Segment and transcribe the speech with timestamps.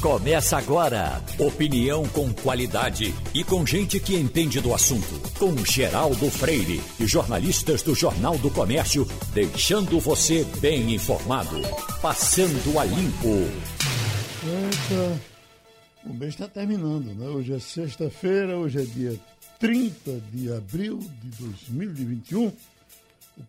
[0.00, 1.22] Começa agora.
[1.38, 5.20] Opinião com qualidade e com gente que entende do assunto.
[5.38, 11.60] Com Geraldo Freire e jornalistas do Jornal do Comércio, deixando você bem informado.
[12.00, 13.28] Passando a limpo.
[14.42, 15.20] Eita,
[16.06, 17.26] o mês está terminando, né?
[17.26, 19.20] Hoje é sexta-feira, hoje é dia
[19.58, 22.46] 30 de abril de 2021.
[22.46, 22.52] O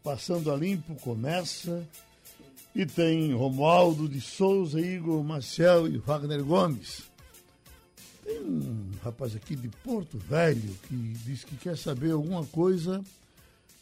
[0.03, 1.81] Passando a Limpo começa
[2.73, 7.09] e tem Romualdo de Souza, Igor Marcel e Wagner Gomes.
[8.23, 13.03] Tem um rapaz aqui de Porto Velho que diz que quer saber alguma coisa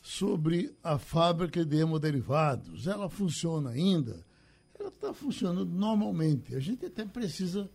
[0.01, 2.87] sobre a fábrica de hemoderivados.
[2.87, 4.25] Ela funciona ainda?
[4.79, 6.55] Ela está funcionando normalmente.
[6.55, 7.69] A gente até precisa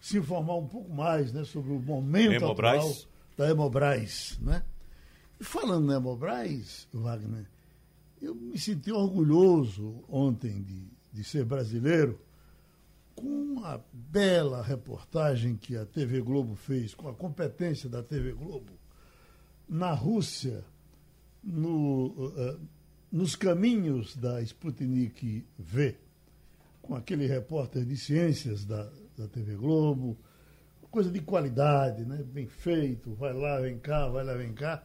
[0.00, 2.76] se informar um pouco mais né, sobre o momento Hemobras.
[2.76, 2.94] atual
[3.36, 4.38] da Hemobras.
[4.40, 4.62] Né?
[5.40, 7.46] E falando na Hemobras, Wagner,
[8.24, 12.18] eu me senti orgulhoso ontem de, de ser brasileiro
[13.14, 18.72] com a bela reportagem que a TV Globo fez, com a competência da TV Globo,
[19.68, 20.64] na Rússia,
[21.42, 22.56] no, eh,
[23.12, 25.96] nos caminhos da Sputnik V,
[26.82, 30.18] com aquele repórter de ciências da, da TV Globo,
[30.90, 32.22] coisa de qualidade, né?
[32.22, 34.82] bem feito, vai lá, vem cá, vai lá, vem cá.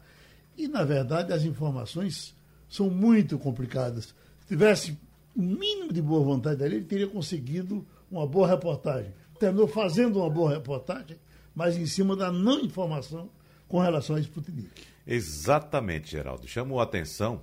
[0.57, 2.35] E, na verdade, as informações
[2.69, 4.13] são muito complicadas.
[4.41, 4.97] Se tivesse
[5.35, 9.11] o um mínimo de boa vontade dele, ele teria conseguido uma boa reportagem.
[9.39, 11.17] Terminou fazendo uma boa reportagem,
[11.55, 13.29] mas em cima da não informação
[13.67, 14.69] com relação à Sputnik.
[15.07, 16.47] Exatamente, Geraldo.
[16.47, 17.41] Chamou a atenção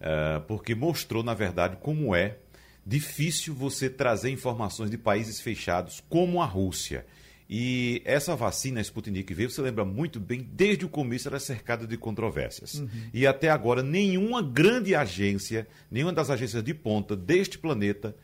[0.00, 2.38] uh, porque mostrou, na verdade, como é
[2.86, 7.06] difícil você trazer informações de países fechados como a Rússia.
[7.54, 11.98] E essa vacina Sputnik V, você lembra muito bem, desde o começo era cercada de
[11.98, 12.76] controvérsias.
[12.76, 12.88] Uhum.
[13.12, 18.16] E até agora, nenhuma grande agência, nenhuma das agências de ponta deste planeta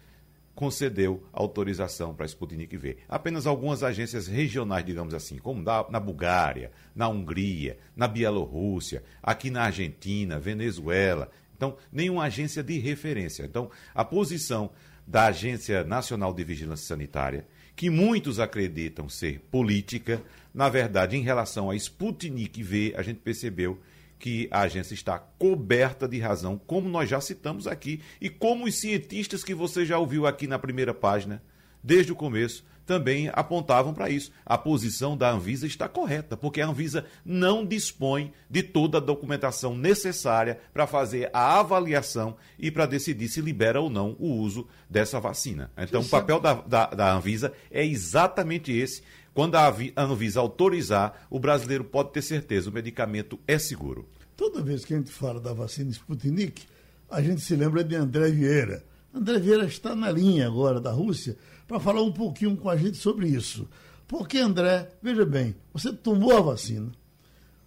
[0.54, 2.96] concedeu autorização para a Sputnik V.
[3.06, 9.50] Apenas algumas agências regionais, digamos assim, como na, na Bulgária, na Hungria, na Bielorrússia, aqui
[9.50, 11.30] na Argentina, Venezuela.
[11.54, 13.44] Então, nenhuma agência de referência.
[13.44, 14.70] Então, a posição
[15.06, 17.46] da Agência Nacional de Vigilância Sanitária
[17.78, 20.20] que muitos acreditam ser política,
[20.52, 23.78] na verdade, em relação a Sputnik V, a gente percebeu
[24.18, 28.74] que a agência está coberta de razão, como nós já citamos aqui, e como os
[28.74, 31.40] cientistas que você já ouviu aqui na primeira página,
[31.80, 34.32] desde o começo, também apontavam para isso.
[34.46, 39.76] A posição da Anvisa está correta, porque a Anvisa não dispõe de toda a documentação
[39.76, 45.20] necessária para fazer a avaliação e para decidir se libera ou não o uso dessa
[45.20, 45.70] vacina.
[45.76, 49.02] Então, o papel da, da, da Anvisa é exatamente esse.
[49.34, 54.08] Quando a Anvisa autorizar, o brasileiro pode ter certeza, o medicamento é seguro.
[54.34, 56.62] Toda vez que a gente fala da vacina Sputnik,
[57.10, 58.82] a gente se lembra de André Vieira.
[59.14, 61.36] André Vieira está na linha agora da Rússia
[61.68, 63.68] para falar um pouquinho com a gente sobre isso.
[64.08, 66.90] Porque, André, veja bem, você tomou a vacina,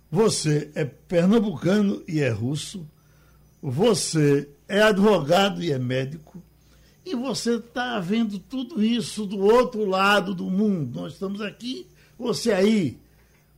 [0.09, 2.85] você é pernambucano e é russo,
[3.61, 6.41] você é advogado e é médico,
[7.05, 10.99] e você está vendo tudo isso do outro lado do mundo.
[10.99, 12.99] Nós estamos aqui, você aí,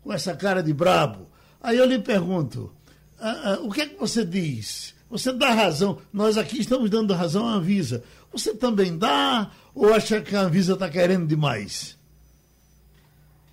[0.02, 1.28] com essa cara de brabo.
[1.62, 2.72] Aí eu lhe pergunto,
[3.20, 4.94] ah, ah, o que é que você diz?
[5.10, 8.04] Você dá razão, nós aqui estamos dando razão à Anvisa.
[8.34, 12.00] Você também dá ou acha que a Anvisa está querendo demais?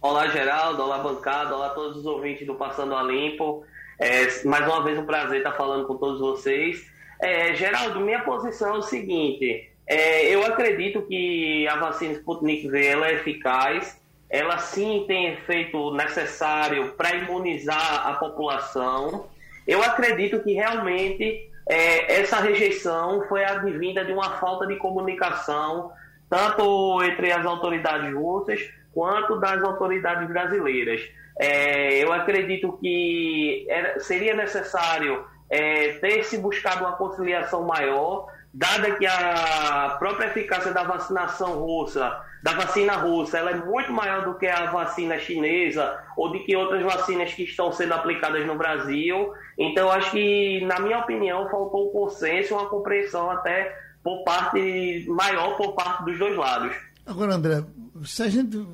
[0.01, 0.83] Olá, Geraldo.
[0.83, 1.55] Olá, bancada.
[1.55, 3.63] Olá, todos os ouvintes do Passando a Limpo.
[3.99, 6.91] É, mais uma vez, um prazer estar falando com todos vocês.
[7.21, 12.87] É, Geraldo, minha posição é o seguinte: é, eu acredito que a vacina Sputnik V
[12.87, 14.01] é eficaz.
[14.31, 19.27] Ela sim tem efeito necessário para imunizar a população.
[19.67, 25.93] Eu acredito que realmente é, essa rejeição foi advinda de uma falta de comunicação
[26.29, 28.61] tanto entre as autoridades russas
[28.93, 31.01] quanto das autoridades brasileiras.
[31.39, 38.97] É, eu acredito que era, seria necessário é, ter se buscado uma conciliação maior, dada
[38.97, 44.39] que a própria eficácia da vacinação russa, da vacina russa, ela é muito maior do
[44.39, 49.33] que a vacina chinesa ou de que outras vacinas que estão sendo aplicadas no Brasil.
[49.59, 55.57] Então, acho que, na minha opinião, faltou um consenso, uma compreensão até por parte maior
[55.57, 56.75] por parte dos dois lados.
[57.07, 57.63] Agora, André,
[58.05, 58.67] se a gente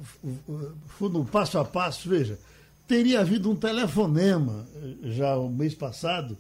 [0.87, 2.38] for no passo a passo, veja,
[2.87, 6.37] teria havido um telefonema eh, já o mês passado,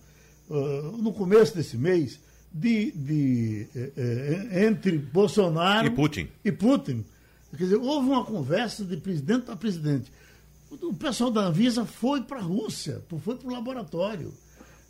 [0.48, 2.20] uh, no começo desse mês,
[2.52, 6.28] de, de uh, entre Bolsonaro e Putin.
[6.44, 7.04] e Putin.
[7.50, 10.12] Quer dizer, houve uma conversa de presidente para presidente.
[10.70, 14.32] O pessoal da Anvisa foi para a Rússia, foi para o laboratório.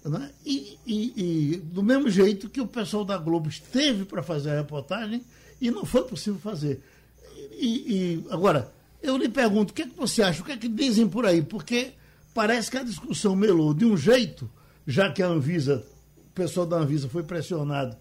[0.05, 0.31] Né?
[0.44, 4.56] E, e, e, do mesmo jeito que o pessoal da Globo esteve para fazer a
[4.56, 5.23] reportagem
[5.61, 6.82] e não foi possível fazer.
[7.58, 8.73] e, e, agora,
[9.03, 10.43] eu lhe pergunto, o que, é que você acha?
[10.43, 11.43] O que é que dizem por aí?
[11.43, 11.93] Porque
[12.35, 14.50] parece que a discussão melou de um jeito,
[14.87, 15.87] já que a Anvisa,
[16.19, 17.97] o pessoal da Anvisa foi pressionado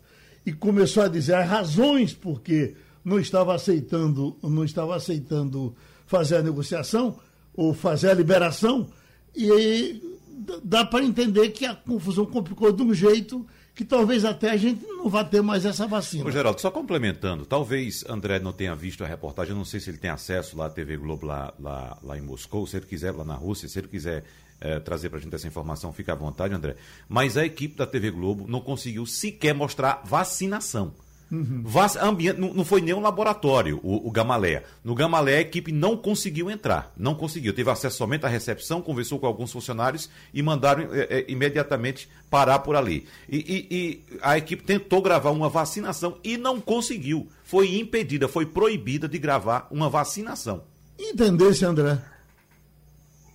[0.46, 2.76] e começou a dizer as razões por que
[3.06, 5.76] não estava aceitando, não estava aceitando
[6.08, 7.20] fazer a negociação
[7.54, 8.90] ou fazer a liberação,
[9.36, 10.02] e
[10.64, 14.86] dá para entender que a confusão complicou de um jeito que talvez até a gente
[14.86, 16.26] não vá ter mais essa vacina.
[16.26, 19.98] Ô, Geraldo, só complementando, talvez André não tenha visto a reportagem, não sei se ele
[19.98, 23.24] tem acesso lá à TV Globo lá, lá, lá em Moscou, se ele quiser lá
[23.24, 24.24] na Rússia, se ele quiser
[24.62, 26.78] é, trazer para a gente essa informação, fica à vontade, André.
[27.08, 30.94] Mas a equipe da TV Globo não conseguiu sequer mostrar vacinação.
[31.36, 31.64] Uhum.
[32.02, 34.64] Ambiente, não, não, foi nem um laboratório, o, o Gamaleia.
[34.84, 36.94] No Gamaleia, a equipe não conseguiu entrar.
[36.96, 37.54] Não conseguiu.
[37.54, 42.60] Teve acesso somente à recepção, conversou com alguns funcionários e mandaram é, é, imediatamente parar
[42.60, 43.06] por ali.
[43.28, 47.28] E, e, e, a equipe tentou gravar uma vacinação e não conseguiu.
[47.44, 50.64] Foi impedida, foi proibida de gravar uma vacinação.
[50.98, 52.00] Entendesse, André?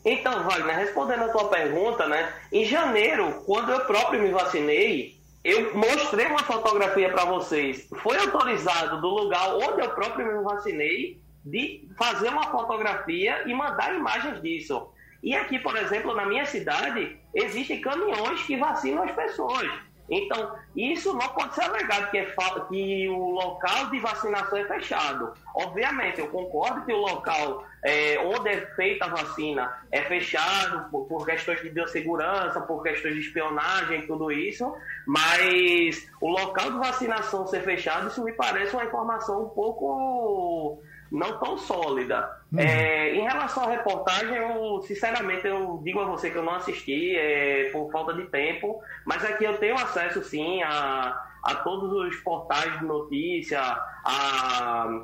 [0.03, 2.33] Então, Wagner, respondendo a tua pergunta, né?
[2.51, 7.89] Em janeiro, quando eu próprio me vacinei, eu mostrei uma fotografia para vocês.
[8.03, 13.95] Foi autorizado do lugar onde eu próprio me vacinei de fazer uma fotografia e mandar
[13.95, 14.89] imagens disso.
[15.23, 19.71] E aqui, por exemplo, na minha cidade, existem caminhões que vacinam as pessoas.
[20.11, 22.35] Então, isso não pode ser alegado que, é
[22.69, 25.33] que o local de vacinação é fechado.
[25.55, 31.07] Obviamente, eu concordo que o local é, onde é feita a vacina é fechado por,
[31.07, 34.75] por, questões de biossegurança, por questões de espionagem, tudo isso,
[35.07, 41.39] mas o local de vacinação ser fechado, isso me parece uma informação um pouco não
[41.39, 42.31] tão sólida.
[42.53, 42.61] Uhum.
[42.61, 47.17] É, em relação à reportagem, eu sinceramente eu digo a você que eu não assisti
[47.17, 52.17] é, por falta de tempo, mas aqui eu tenho acesso sim a, a todos os
[52.23, 55.03] portais de notícia, a,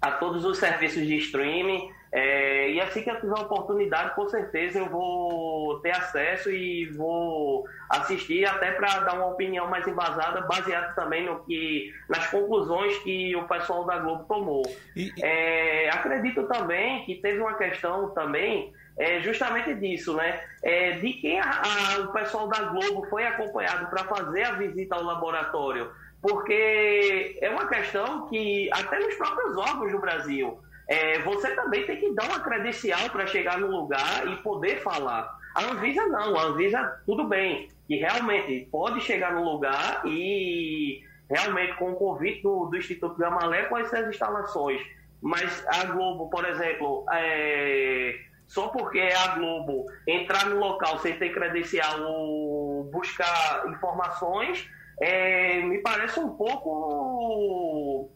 [0.00, 1.90] a todos os serviços de streaming.
[2.12, 6.86] É, e assim que eu tiver a oportunidade, com certeza eu vou ter acesso e
[6.86, 12.98] vou assistir até para dar uma opinião mais embasada, baseado também no que nas conclusões
[12.98, 14.62] que o pessoal da Globo tomou.
[14.96, 20.40] E, é, acredito também que teve uma questão também é, justamente disso, né?
[20.64, 24.96] É, de quem a, a, o pessoal da Globo foi acompanhado para fazer a visita
[24.96, 31.54] ao laboratório, porque é uma questão que até nos próprios órgãos do Brasil é, você
[31.54, 35.32] também tem que dar uma credencial para chegar no lugar e poder falar.
[35.54, 41.00] A Anvisa não, a Anvisa tudo bem, que realmente pode chegar no lugar e
[41.30, 44.82] realmente com o convite do, do Instituto Gamalé com essas instalações.
[45.22, 51.32] Mas a Globo, por exemplo, é, só porque a Globo entrar no local sem ter
[51.32, 54.68] credencial ou buscar informações,
[55.00, 58.10] é, me parece um pouco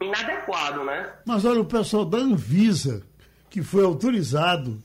[0.00, 1.10] inadequado, né?
[1.24, 3.02] Mas olha, o pessoal da Anvisa,
[3.48, 4.82] que foi autorizado,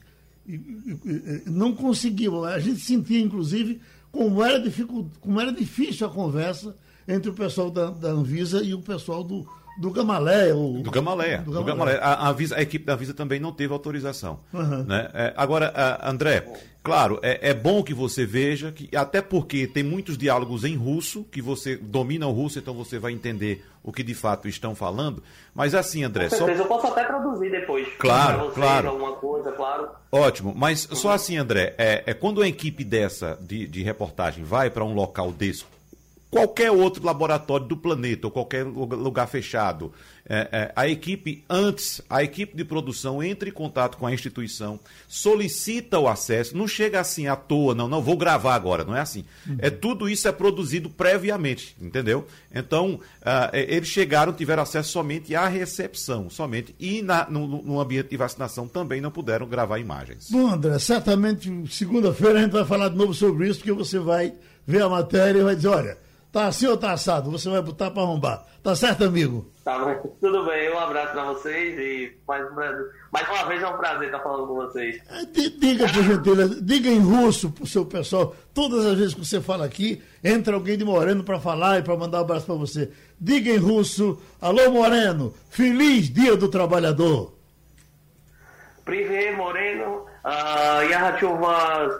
[1.46, 2.46] não conseguiu.
[2.46, 3.82] A gente sentia, inclusive,
[4.12, 5.08] como era, dificult...
[5.20, 6.76] como era difícil a conversa
[7.08, 9.48] entre o pessoal da, da Anvisa e o pessoal do,
[9.78, 10.56] do Gamaleia.
[10.56, 10.82] O...
[10.82, 11.40] Do Gamaleia.
[11.40, 11.64] Do Gamaleia.
[11.64, 12.00] Do Gamaleia.
[12.00, 14.40] A, a, a, equipe da Avisa também não teve autorização.
[14.54, 14.84] Uhum.
[14.84, 15.10] Né?
[15.14, 16.46] É, agora, André,
[16.84, 21.24] claro, é, é, bom que você veja, que até porque tem muitos diálogos em russo,
[21.26, 25.24] que você domina o russo, então você vai entender o que de fato estão falando.
[25.54, 26.30] Mas assim, André.
[26.30, 26.64] Com certeza, só...
[26.64, 27.88] eu posso até traduzir depois.
[27.98, 28.90] Claro, vocês, claro.
[28.90, 29.90] Alguma coisa, claro.
[30.12, 30.96] Ótimo, mas uhum.
[30.96, 34.94] só assim, André, é, é quando uma equipe dessa de, de reportagem vai para um
[34.94, 35.64] local desse
[36.32, 39.92] qualquer outro laboratório do planeta ou qualquer lugar fechado.
[40.28, 44.80] É, é, a equipe, antes, a equipe de produção entra em contato com a instituição,
[45.08, 49.02] solicita o acesso, não chega assim à toa, não, não, vou gravar agora, não é
[49.02, 49.26] assim.
[49.46, 49.58] Uhum.
[49.60, 52.26] É, tudo isso é produzido previamente, entendeu?
[52.54, 58.10] Então, uh, eles chegaram, tiveram acesso somente à recepção, somente, e na, no, no ambiente
[58.10, 60.30] de vacinação também não puderam gravar imagens.
[60.30, 64.34] Bom, André, certamente segunda-feira a gente vai falar de novo sobre isso, porque você vai
[64.66, 67.31] ver a matéria e vai dizer, olha Tá assim ou tá assado?
[67.31, 68.45] Você vai botar para arrombar.
[68.63, 69.51] Tá certo, amigo?
[69.65, 70.17] Tá bom.
[70.21, 70.71] Tudo bem.
[70.71, 72.45] Um abraço para vocês e mais,
[73.11, 75.01] mais uma vez é um prazer estar falando com vocês.
[75.09, 78.37] É, diga, por gentileza, diga em russo pro seu pessoal.
[78.53, 81.97] Todas as vezes que você fala aqui, entra alguém de Moreno para falar e para
[81.97, 82.91] mandar um abraço para você.
[83.19, 87.33] Diga em russo, alô Moreno, feliz dia do trabalhador.
[88.85, 90.05] Privé Moreno,
[90.91, 91.95] я хочу вас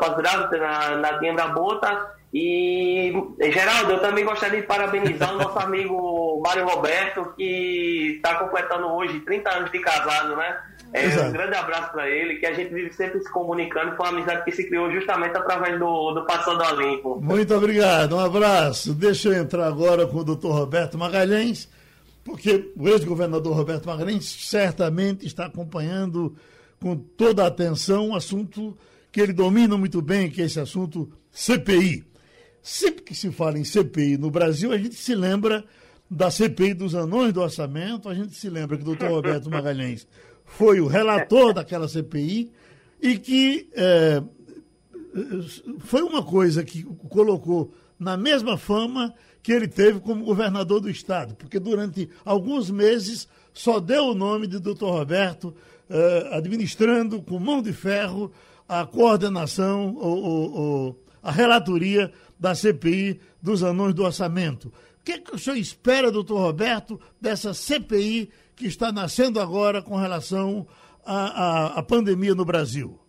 [0.00, 1.88] поздравить на, на День работы.
[2.33, 3.11] E,
[3.51, 9.19] Geraldo, eu também gostaria de parabenizar o nosso amigo Mário Roberto, que está completando hoje
[9.19, 10.57] 30 anos de casado, né?
[10.93, 14.17] É, um grande abraço para ele, que a gente vive sempre se comunicando, foi uma
[14.17, 17.19] amizade que se criou justamente através do, do Passando a Limpo.
[17.21, 18.93] Muito obrigado, um abraço.
[18.93, 21.69] Deixa eu entrar agora com o doutor Roberto Magalhães,
[22.23, 26.35] porque o ex-governador Roberto Magalhães certamente está acompanhando
[26.81, 28.77] com toda a atenção um assunto
[29.11, 32.10] que ele domina muito bem, que é esse assunto CPI.
[32.61, 35.63] Sempre que se fala em CPI no Brasil, a gente se lembra
[36.09, 40.07] da CPI dos anões do orçamento, a gente se lembra que o doutor Roberto Magalhães
[40.45, 42.51] foi o relator daquela CPI
[43.01, 44.21] e que é,
[45.79, 51.35] foi uma coisa que colocou na mesma fama que ele teve como governador do estado,
[51.35, 55.53] porque durante alguns meses só deu o nome de doutor Roberto
[55.89, 58.31] eh, administrando com mão de ferro
[58.67, 64.69] a coordenação ou, ou, ou, a relatoria da CPI dos anões do orçamento.
[64.99, 69.81] O que, é que o senhor espera, doutor Roberto, dessa CPI que está nascendo agora
[69.81, 70.67] com relação
[71.05, 72.99] à, à, à pandemia no Brasil?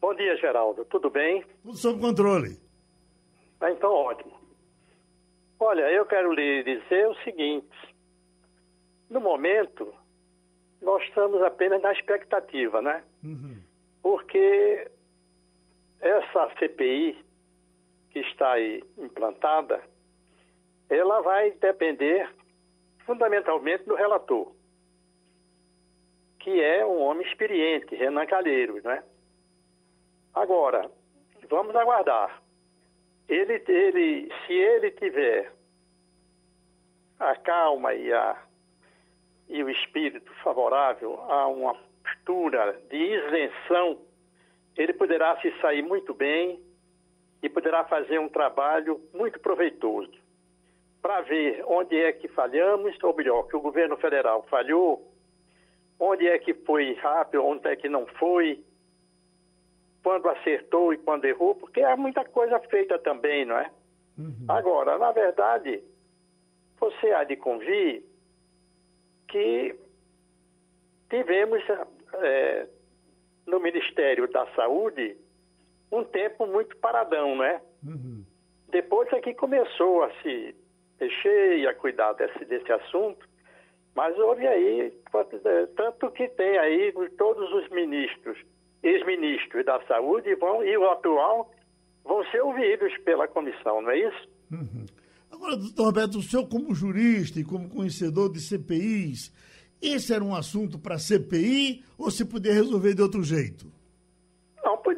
[0.00, 0.84] Bom dia, Geraldo.
[0.86, 1.44] Tudo bem?
[1.62, 2.58] Tudo sob controle.
[3.60, 4.32] Ah, então, ótimo.
[5.60, 7.94] Olha, eu quero lhe dizer o seguinte:
[9.08, 9.94] no momento,
[10.80, 13.02] nós estamos apenas na expectativa, né?
[13.22, 13.56] Uhum.
[14.02, 14.90] Porque
[16.00, 17.23] essa CPI
[18.14, 19.82] que está aí implantada,
[20.88, 22.32] ela vai depender
[23.04, 24.52] fundamentalmente do relator,
[26.38, 29.02] que é um homem experiente, Renan Calheiros, né?
[30.32, 30.88] Agora,
[31.50, 32.40] vamos aguardar.
[33.28, 35.52] Ele, ele, se ele tiver
[37.18, 38.40] a calma e, a,
[39.48, 44.00] e o espírito favorável a uma postura de isenção,
[44.76, 46.62] ele poderá se sair muito bem
[47.44, 50.10] e poderá fazer um trabalho muito proveitoso
[51.02, 55.12] para ver onde é que falhamos, ou melhor, que o governo federal falhou,
[56.00, 58.64] onde é que foi rápido, onde é que não foi,
[60.02, 63.70] quando acertou e quando errou, porque há muita coisa feita também, não é?
[64.16, 64.46] Uhum.
[64.48, 65.84] Agora, na verdade,
[66.80, 68.02] você há de convir
[69.28, 69.78] que
[71.10, 71.62] tivemos
[72.22, 72.66] é,
[73.46, 75.14] no Ministério da Saúde
[75.90, 77.60] um tempo muito paradão, né?
[77.84, 78.24] Uhum.
[78.70, 80.54] Depois é que começou a se
[81.00, 83.26] mexer e a cuidar desse, desse assunto,
[83.94, 84.92] mas houve aí,
[85.76, 88.36] tanto que tem aí todos os ministros,
[88.82, 91.52] ex-ministros da saúde vão, e o atual
[92.04, 94.28] vão ser ouvidos pela comissão, não é isso?
[94.50, 94.86] Uhum.
[95.30, 99.32] Agora, doutor Roberto, o senhor como jurista e como conhecedor de CPIs,
[99.80, 103.70] esse era um assunto para CPI ou se podia resolver de outro jeito?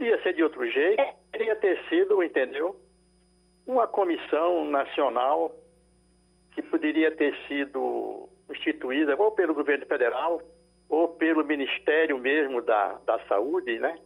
[0.06, 1.02] Podia ser de outro jeito.
[1.32, 2.76] Poderia ter sido, entendeu?
[3.66, 5.52] Uma comissão nacional
[6.52, 10.40] que poderia ter sido instituída ou pelo governo federal
[10.88, 13.98] ou pelo Ministério mesmo da, da Saúde, né?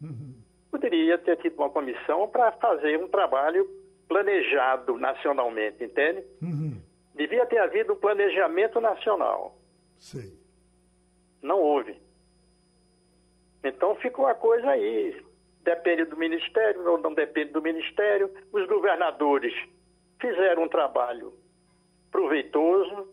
[0.00, 0.36] Uhum.
[0.70, 3.68] Poderia ter tido uma comissão para fazer um trabalho
[4.06, 6.24] planejado nacionalmente, entende?
[6.40, 6.80] Uhum.
[7.16, 9.58] Devia ter havido um planejamento nacional.
[9.96, 10.38] Sim.
[11.42, 12.00] Não houve.
[13.64, 15.26] Então ficou a coisa aí.
[15.62, 18.30] Depende do Ministério ou não depende do Ministério.
[18.52, 19.52] Os governadores
[20.20, 21.32] fizeram um trabalho
[22.10, 23.08] proveitoso,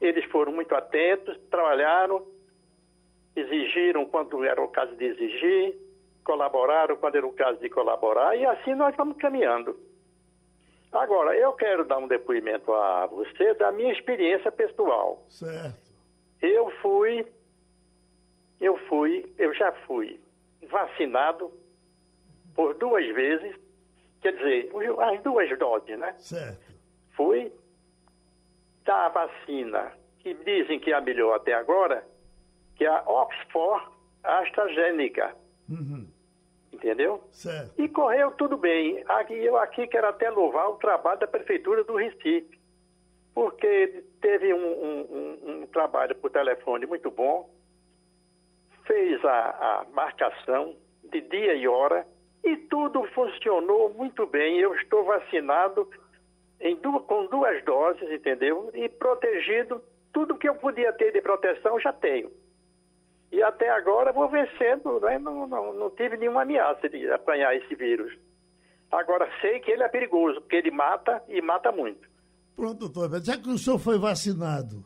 [0.00, 2.24] eles foram muito atentos, trabalharam,
[3.34, 5.76] exigiram quando era o caso de exigir,
[6.24, 9.78] colaboraram quando era o caso de colaborar, e assim nós vamos caminhando.
[10.92, 15.22] Agora, eu quero dar um depoimento a você da minha experiência pessoal.
[15.28, 15.76] Certo.
[16.40, 17.26] Eu fui,
[18.60, 20.18] eu fui, eu já fui
[20.62, 21.52] vacinado
[22.58, 23.54] por duas vezes,
[24.20, 26.12] quer dizer, as duas doses, né?
[26.18, 26.74] Certo.
[27.14, 27.52] Fui
[28.84, 32.04] da vacina, que dizem que é a melhor até agora,
[32.74, 33.86] que é a Oxford
[34.24, 35.36] AstraZeneca.
[35.68, 36.08] Uhum.
[36.72, 37.22] Entendeu?
[37.30, 37.80] Certo.
[37.80, 39.04] E correu tudo bem.
[39.06, 42.58] Aqui, eu aqui quero até louvar o trabalho da Prefeitura do Recife,
[43.32, 47.48] porque teve um, um, um, um trabalho por telefone muito bom,
[48.84, 50.74] fez a, a marcação
[51.04, 52.04] de dia e hora
[52.44, 54.58] e tudo funcionou muito bem.
[54.58, 55.88] Eu estou vacinado
[56.82, 58.70] duas, com duas doses, entendeu?
[58.74, 62.30] E protegido, tudo que eu podia ter de proteção já tenho.
[63.30, 65.18] E até agora vou vencendo, né?
[65.18, 68.16] não, não, não tive nenhuma ameaça de apanhar esse vírus.
[68.90, 72.08] Agora sei que ele é perigoso, porque ele mata e mata muito.
[72.56, 74.82] Pronto, doutor, já que o senhor foi vacinado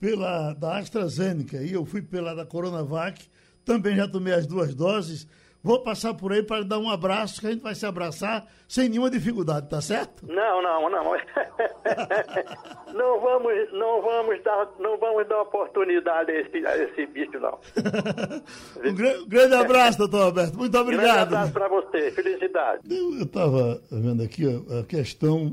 [0.00, 3.28] pela da AstraZeneca e eu fui pela da Coronavac,
[3.64, 5.28] também já tomei as duas doses,
[5.62, 8.88] Vou passar por aí para dar um abraço, que a gente vai se abraçar sem
[8.88, 10.26] nenhuma dificuldade, tá certo?
[10.26, 11.12] Não, não, não.
[12.92, 17.60] não vamos, não vamos dar, não vamos dar oportunidade a esse, a esse bicho, não.
[18.84, 20.58] um grande abraço, doutor Roberto.
[20.58, 21.28] Muito obrigado.
[21.28, 22.10] Um grande abraço para você.
[22.10, 22.82] Felicidade.
[22.90, 24.44] Eu estava vendo aqui
[24.80, 25.48] a questão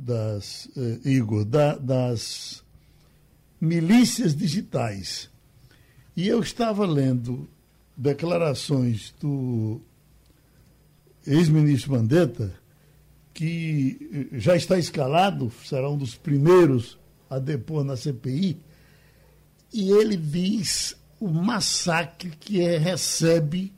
[0.00, 2.62] das, uh, Igor, da, das
[3.58, 5.30] milícias digitais.
[6.14, 7.48] E eu estava lendo
[7.96, 9.80] declarações do
[11.26, 12.52] ex-ministro Mandetta,
[13.32, 16.98] que já está escalado, será um dos primeiros
[17.28, 18.60] a depor na CPI,
[19.72, 23.72] e ele diz o massacre que é, recebe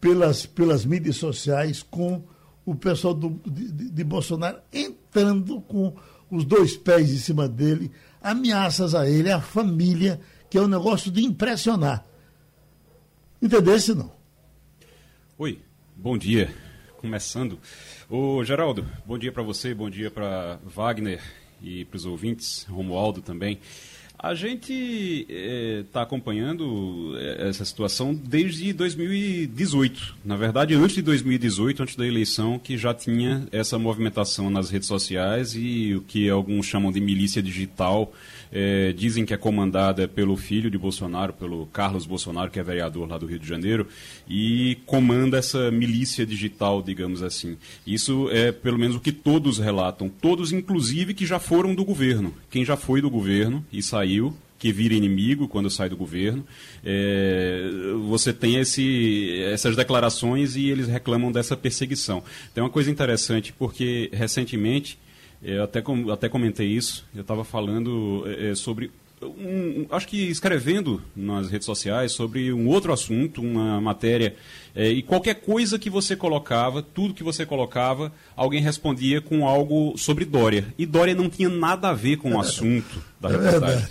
[0.00, 2.22] pelas, pelas mídias sociais com
[2.64, 5.94] o pessoal do, de, de Bolsonaro entrando com
[6.30, 11.10] os dois pés em cima dele, ameaças a ele, a família, que é um negócio
[11.10, 12.04] de impressionar.
[13.42, 14.12] Entendesse não?
[15.36, 15.58] Oi,
[15.96, 16.54] bom dia.
[16.98, 17.58] Começando.
[18.08, 21.20] Ô Geraldo, bom dia para você, bom dia para Wagner
[21.60, 23.58] e para os ouvintes, Romualdo também.
[24.22, 25.26] A gente
[25.82, 30.14] está eh, acompanhando eh, essa situação desde 2018.
[30.24, 34.86] Na verdade, antes de 2018, antes da eleição, que já tinha essa movimentação nas redes
[34.86, 38.12] sociais e o que alguns chamam de milícia digital
[38.52, 43.08] é, dizem que é comandada pelo filho de Bolsonaro, pelo Carlos Bolsonaro, que é vereador
[43.08, 43.88] lá do Rio de Janeiro,
[44.28, 47.56] e comanda essa milícia digital, digamos assim.
[47.86, 52.34] Isso é pelo menos o que todos relatam, todos inclusive que já foram do governo.
[52.50, 54.11] Quem já foi do governo e saiu,
[54.58, 56.46] que vira inimigo quando sai do governo.
[56.84, 57.68] É,
[58.06, 62.22] você tem esse, essas declarações e eles reclamam dessa perseguição.
[62.54, 64.96] Tem uma coisa interessante, porque recentemente
[65.42, 68.92] eu até, até comentei isso, eu estava falando é, sobre.
[69.22, 74.34] Um, acho que escrevendo nas redes sociais sobre um outro assunto, uma matéria,
[74.74, 79.96] é, e qualquer coisa que você colocava, tudo que você colocava, alguém respondia com algo
[79.96, 80.66] sobre Dória.
[80.78, 83.88] E Dória não tinha nada a ver com o assunto da é reportagem.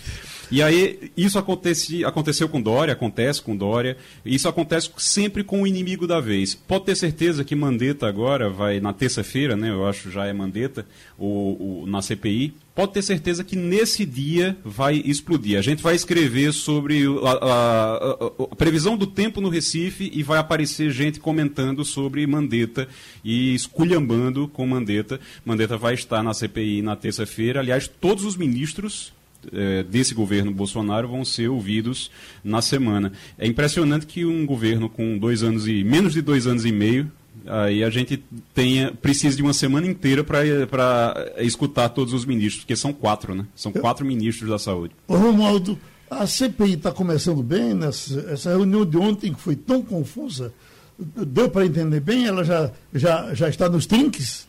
[0.51, 3.95] E aí, isso acontece, aconteceu com Dória, acontece com Dória,
[4.25, 6.53] isso acontece sempre com o inimigo da vez.
[6.53, 10.85] Pode ter certeza que Mandetta agora vai, na terça-feira, né, eu acho já é Mandetta,
[11.17, 15.55] o, o, na CPI, pode ter certeza que nesse dia vai explodir.
[15.55, 20.23] A gente vai escrever sobre a, a, a, a, previsão do tempo no Recife e
[20.23, 22.87] vai aparecer gente comentando sobre Mandetta
[23.23, 25.19] e esculhambando com Mandetta.
[25.45, 27.59] Mandetta vai estar na CPI na terça-feira.
[27.59, 29.13] Aliás, todos os ministros
[29.53, 32.09] é, desse governo Bolsonaro vão ser ouvidos
[32.43, 33.11] na semana.
[33.37, 37.11] É impressionante que um governo com dois anos e menos de dois anos e meio
[37.45, 42.75] aí a gente tenha precisa de uma semana inteira para escutar todos os ministros, porque
[42.75, 43.45] são quatro, né?
[43.55, 44.93] São quatro ministros da saúde.
[45.07, 49.81] Ô Romualdo, a CPI está começando bem, nessa, essa reunião de ontem que foi tão
[49.81, 50.53] confusa,
[50.99, 52.25] deu para entender bem?
[52.25, 54.47] Ela já, já, já está nos trinques?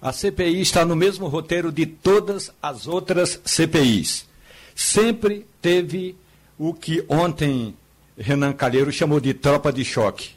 [0.00, 4.26] A CPI está no mesmo roteiro de todas as outras CPIs.
[4.74, 6.14] Sempre teve
[6.58, 7.74] o que ontem
[8.16, 10.30] Renan Calheiro chamou de tropa de choque.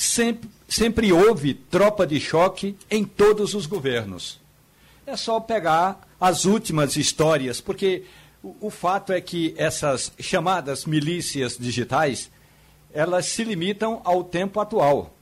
[0.00, 4.40] Sempre, sempre houve tropa de choque em todos os governos.
[5.06, 8.04] É só pegar as últimas histórias, porque
[8.42, 12.30] o, o fato é que essas chamadas milícias digitais,
[12.94, 15.14] elas se limitam ao tempo atual.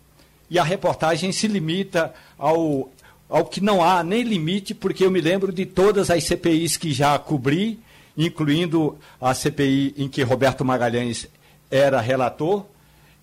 [0.48, 2.88] E a reportagem se limita ao
[3.28, 6.92] ao que não há nem limite, porque eu me lembro de todas as CPIs que
[6.92, 7.80] já cobri,
[8.16, 11.26] incluindo a CPI em que Roberto Magalhães
[11.68, 12.64] era relator,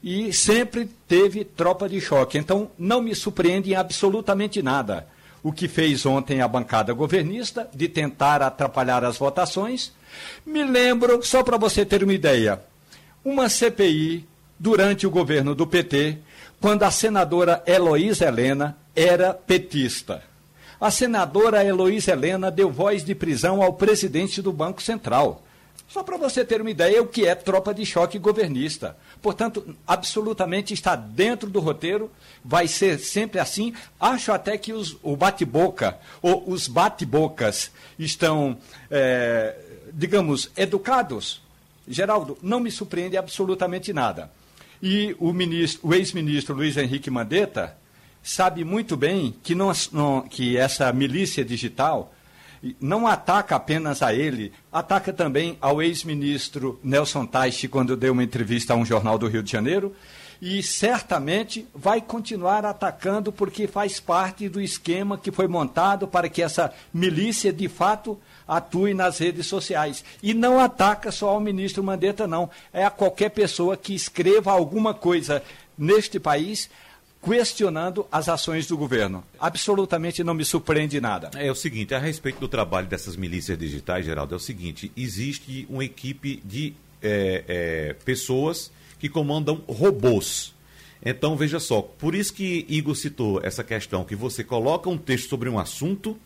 [0.05, 2.37] e sempre teve tropa de choque.
[2.37, 5.07] Então, não me surpreende em absolutamente nada
[5.41, 9.91] o que fez ontem a bancada governista de tentar atrapalhar as votações.
[10.45, 12.61] Me lembro, só para você ter uma ideia,
[13.23, 14.27] uma CPI
[14.59, 16.19] durante o governo do PT,
[16.61, 20.23] quando a senadora Heloísa Helena era petista.
[20.79, 25.43] A senadora Heloísa Helena deu voz de prisão ao presidente do Banco Central.
[25.87, 28.97] Só para você ter uma ideia o que é tropa de choque governista.
[29.25, 32.11] Portanto, absolutamente está dentro do roteiro,
[32.43, 33.73] vai ser sempre assim.
[33.99, 38.55] Acho até que os, o bate-boca, ou os bate-bocas, estão,
[38.91, 39.57] é,
[39.91, 41.41] digamos, educados.
[41.87, 44.31] Geraldo, não me surpreende absolutamente nada.
[44.79, 45.33] E o,
[45.81, 47.75] o ex-ministro Luiz Henrique Mandetta
[48.21, 52.13] sabe muito bem que, não, não, que essa milícia digital
[52.79, 58.73] não ataca apenas a ele, ataca também ao ex-ministro Nelson Teich, quando deu uma entrevista
[58.73, 59.93] a um jornal do Rio de Janeiro,
[60.41, 66.41] e certamente vai continuar atacando porque faz parte do esquema que foi montado para que
[66.41, 70.03] essa milícia de fato atue nas redes sociais.
[70.21, 72.49] E não ataca só ao ministro Mandetta, não.
[72.73, 75.41] É a qualquer pessoa que escreva alguma coisa
[75.77, 76.69] neste país
[77.25, 79.23] questionando as ações do governo.
[79.39, 81.31] Absolutamente não me surpreende nada.
[81.35, 85.65] É o seguinte, a respeito do trabalho dessas milícias digitais, Geraldo, é o seguinte: existe
[85.69, 90.53] uma equipe de é, é, pessoas que comandam robôs.
[91.03, 95.29] Então, veja só, por isso que Igor citou essa questão, que você coloca um texto
[95.29, 96.17] sobre um assunto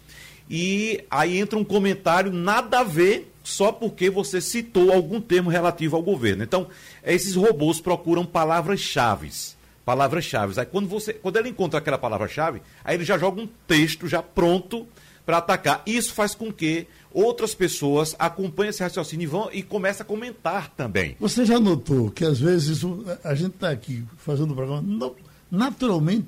[0.49, 5.95] e aí entra um comentário nada a ver só porque você citou algum termo relativo
[5.95, 6.43] ao governo.
[6.43, 6.67] Então,
[7.03, 9.31] esses robôs procuram palavras-chave.
[9.89, 10.59] Palavras-chave.
[10.59, 14.21] Aí quando você, quando ele encontra aquela palavra-chave, aí ele já joga um texto já
[14.21, 14.87] pronto
[15.25, 15.81] para atacar.
[15.83, 20.69] Isso faz com que outras pessoas acompanhem esse raciocínio e, vão, e começam a comentar
[20.77, 21.17] também.
[21.19, 22.83] Você já notou que às vezes
[23.23, 24.85] a gente está aqui fazendo o programa
[25.49, 26.27] naturalmente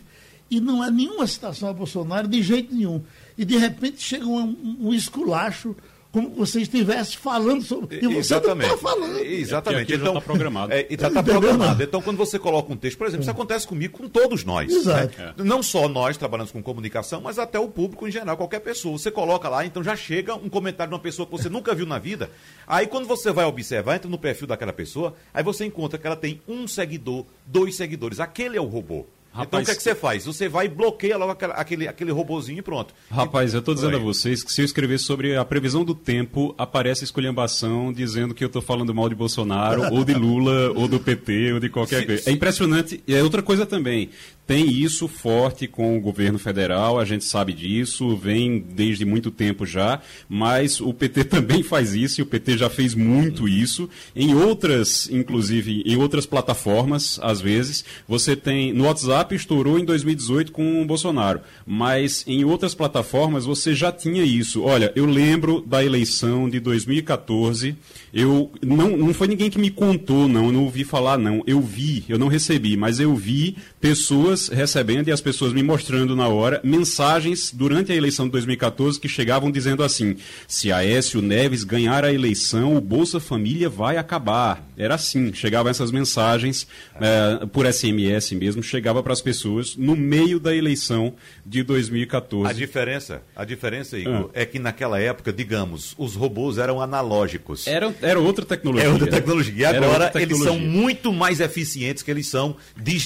[0.50, 3.04] e não há nenhuma citação a Bolsonaro de jeito nenhum.
[3.38, 5.76] E de repente chega um, um esculacho
[6.12, 7.98] como você estivesse falando sobre.
[7.98, 8.68] E você Exatamente.
[8.68, 9.18] não está falando.
[9.20, 9.92] Exatamente.
[9.92, 10.74] É então, já está programado.
[10.74, 11.84] É, já está programado.
[11.84, 14.72] Então, quando você coloca um texto, por exemplo, isso acontece comigo, com todos nós.
[14.72, 15.18] Exato.
[15.18, 15.34] Né?
[15.38, 18.98] Não só nós trabalhamos com comunicação, mas até o público em geral, qualquer pessoa.
[18.98, 21.86] Você coloca lá, então já chega um comentário de uma pessoa que você nunca viu
[21.86, 22.30] na vida.
[22.68, 26.16] Aí, quando você vai observar, entra no perfil daquela pessoa, aí você encontra que ela
[26.16, 28.20] tem um seguidor, dois seguidores.
[28.20, 29.06] Aquele é o robô.
[29.34, 30.26] Rapaz, então o que é que você faz?
[30.26, 32.94] Você vai e bloqueia logo aquele, aquele, robozinho e pronto.
[33.10, 36.54] Rapaz, eu estou dizendo a vocês que se eu escrever sobre a previsão do tempo,
[36.58, 41.00] aparece esculhambação dizendo que eu estou falando mal de Bolsonaro, ou de Lula, ou do
[41.00, 42.30] PT, ou de qualquer coisa.
[42.30, 43.02] É impressionante.
[43.08, 44.10] E é outra coisa também.
[44.46, 49.66] Tem isso forte com o governo federal, a gente sabe disso, vem desde muito tempo
[49.66, 53.90] já, mas o PT também faz isso, e o PT já fez muito isso.
[54.16, 58.74] Em outras, inclusive, em outras plataformas, às vezes, você tem.
[58.74, 64.24] No WhatsApp estourou em 2018 com o Bolsonaro, mas em outras plataformas você já tinha
[64.24, 64.64] isso.
[64.64, 67.76] Olha, eu lembro da eleição de 2014,
[68.14, 68.52] eu.
[68.62, 71.42] Não, não foi ninguém que me contou, não, eu não ouvi falar, não.
[71.48, 75.62] Eu vi, eu não recebi, mas eu vi pessoas pessoas recebendo e as pessoas me
[75.62, 80.16] mostrando na hora mensagens durante a eleição de 2014 que chegavam dizendo assim:
[80.48, 84.66] se Aécio Neves ganhar a eleição, o Bolsa Família vai acabar.
[84.78, 86.68] Era assim, chegavam essas mensagens
[87.00, 91.14] é, por SMS mesmo, chegava para as pessoas no meio da eleição
[91.46, 92.50] de 2014.
[92.50, 94.30] A diferença, a diferença, Igor, ah.
[94.34, 97.68] é que naquela época, digamos, os robôs eram analógicos.
[97.68, 98.88] Era, era outra tecnologia.
[98.88, 99.54] É outra tecnologia.
[99.56, 100.22] E agora tecnologia.
[100.22, 102.56] eles são muito mais eficientes que eles são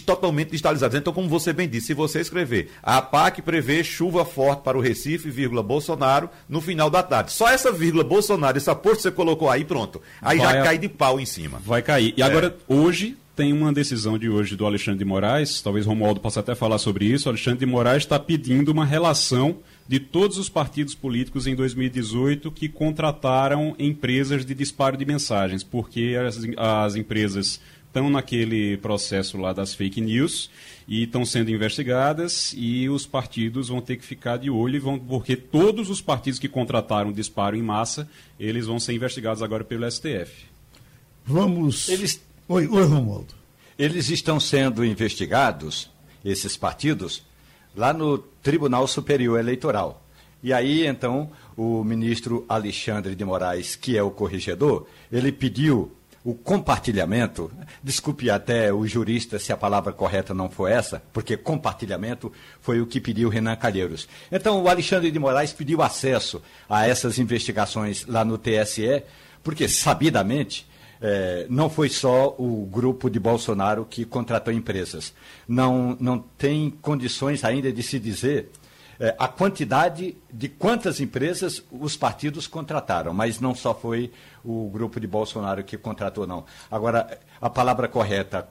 [0.06, 0.98] totalmente digitalizados.
[0.98, 4.82] Então, como você bem disse, se você escrever a PAC prevê chuva forte para o
[4.82, 7.32] Recife, vírgula, Bolsonaro, no final da tarde.
[7.32, 10.01] Só essa vírgula Bolsonaro, essa posto que você colocou aí, pronto.
[10.21, 10.63] Aí vai já a...
[10.63, 11.62] cai de pau em cima.
[11.65, 12.13] Vai cair.
[12.17, 12.25] E é.
[12.25, 16.56] agora, hoje, tem uma decisão de hoje do Alexandre de Moraes, talvez Romualdo possa até
[16.56, 17.28] falar sobre isso.
[17.28, 22.51] O Alexandre de Moraes está pedindo uma relação de todos os partidos políticos em 2018
[22.51, 27.60] que contrataram empresas de disparo de mensagens, porque as, as empresas
[27.95, 30.49] estão naquele processo lá das fake news
[30.86, 35.38] e estão sendo investigadas e os partidos vão ter que ficar de olho vão, porque
[35.38, 40.45] todos os partidos que contrataram disparo em massa, eles vão ser investigados agora pelo STF.
[41.25, 41.88] Vamos.
[41.88, 42.21] Eles...
[42.49, 43.34] Oi, oi, Romualdo.
[43.79, 45.89] Eles estão sendo investigados,
[46.23, 47.23] esses partidos,
[47.73, 50.05] lá no Tribunal Superior Eleitoral.
[50.43, 55.91] E aí, então, o ministro Alexandre de Moraes, que é o corregedor, ele pediu
[56.26, 57.52] o compartilhamento,
[57.84, 62.88] desculpe até o jurista se a palavra correta não for essa, porque compartilhamento foi o
[62.88, 64.08] que pediu Renan Calheiros.
[64.32, 69.04] Então, o Alexandre de Moraes pediu acesso a essas investigações lá no TSE,
[69.44, 70.68] porque, sabidamente,
[71.00, 75.14] é, não foi só o grupo de Bolsonaro que contratou empresas.
[75.48, 78.50] Não, não tem condições ainda de se dizer
[79.00, 84.12] é, a quantidade de quantas empresas os partidos contrataram, mas não só foi
[84.45, 86.45] o grupo de Bolsonaro que contratou, não.
[86.69, 88.47] Agora, a palavra correta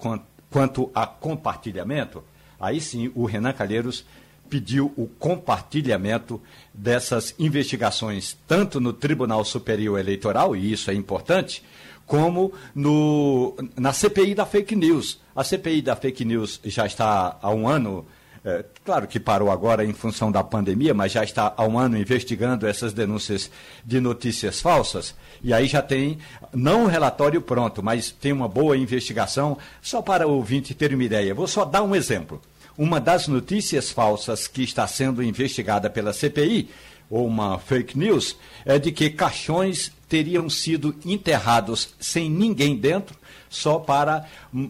[0.51, 2.23] quanto a compartilhamento,
[2.61, 4.05] aí sim o Renan Calheiros
[4.49, 6.41] pediu o compartilhamento
[6.73, 11.63] dessas investigações, tanto no Tribunal Superior Eleitoral, e isso é importante,
[12.07, 15.21] como no, na CPI da fake news.
[15.35, 18.07] A CPI da fake news já está há um ano
[18.45, 21.97] é, claro que parou agora em função da pandemia, mas já está há um ano
[21.97, 23.51] investigando essas denúncias
[23.83, 25.15] de notícias falsas.
[25.43, 26.19] E aí já tem,
[26.53, 29.57] não um relatório pronto, mas tem uma boa investigação.
[29.81, 32.39] Só para o ouvinte ter uma ideia, vou só dar um exemplo.
[32.77, 36.69] Uma das notícias falsas que está sendo investigada pela CPI,
[37.09, 43.17] ou uma fake news, é de que caixões teriam sido enterrados sem ninguém dentro
[43.55, 44.25] só para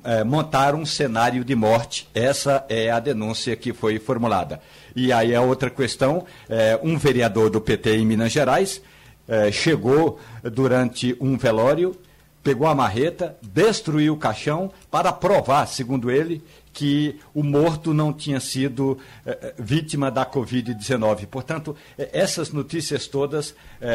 [0.05, 2.07] é, montar um cenário de morte.
[2.15, 4.61] Essa é a denúncia que foi formulada.
[4.95, 8.83] E aí a outra questão, é, um vereador do PT em Minas Gerais
[9.27, 11.97] é, chegou durante um velório,
[12.43, 18.41] pegou a marreta, destruiu o caixão para provar, segundo ele, que o morto não tinha
[18.41, 18.99] sido
[19.57, 21.27] vítima da Covid-19.
[21.27, 23.55] Portanto, essas notícias todas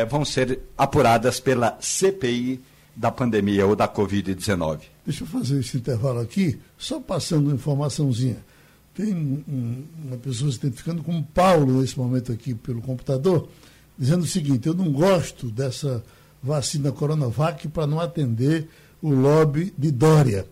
[0.10, 2.62] vão ser apuradas pela CPI
[2.99, 4.81] da pandemia ou da Covid-19.
[5.05, 8.35] Deixa eu fazer esse intervalo aqui, só passando uma informaçãozinha.
[8.93, 13.47] Tem um, uma pessoa se identificando como Paulo nesse momento aqui pelo computador,
[13.97, 16.03] dizendo o seguinte: eu não gosto dessa
[16.43, 18.67] vacina Coronavac para não atender
[19.01, 20.45] o lobby de Dória.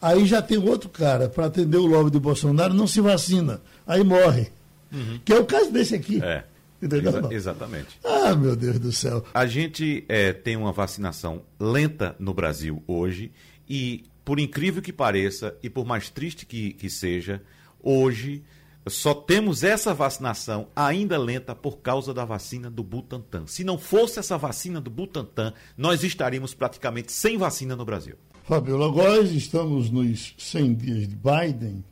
[0.00, 4.04] Aí já tem outro cara, para atender o lobby de Bolsonaro, não se vacina, aí
[4.04, 4.46] morre.
[4.92, 5.18] Uhum.
[5.24, 6.22] Que é o caso desse aqui.
[6.22, 6.44] É.
[6.82, 7.98] Exa exatamente.
[8.04, 9.24] Ah, meu Deus do céu.
[9.34, 13.32] A gente é, tem uma vacinação lenta no Brasil hoje
[13.68, 17.42] e, por incrível que pareça, e por mais triste que, que seja,
[17.82, 18.42] hoje
[18.88, 23.46] só temos essa vacinação ainda lenta por causa da vacina do Butantan.
[23.46, 28.16] Se não fosse essa vacina do Butantan, nós estaríamos praticamente sem vacina no Brasil.
[28.44, 31.84] Fabiola Góes, estamos nos 100 dias de Biden.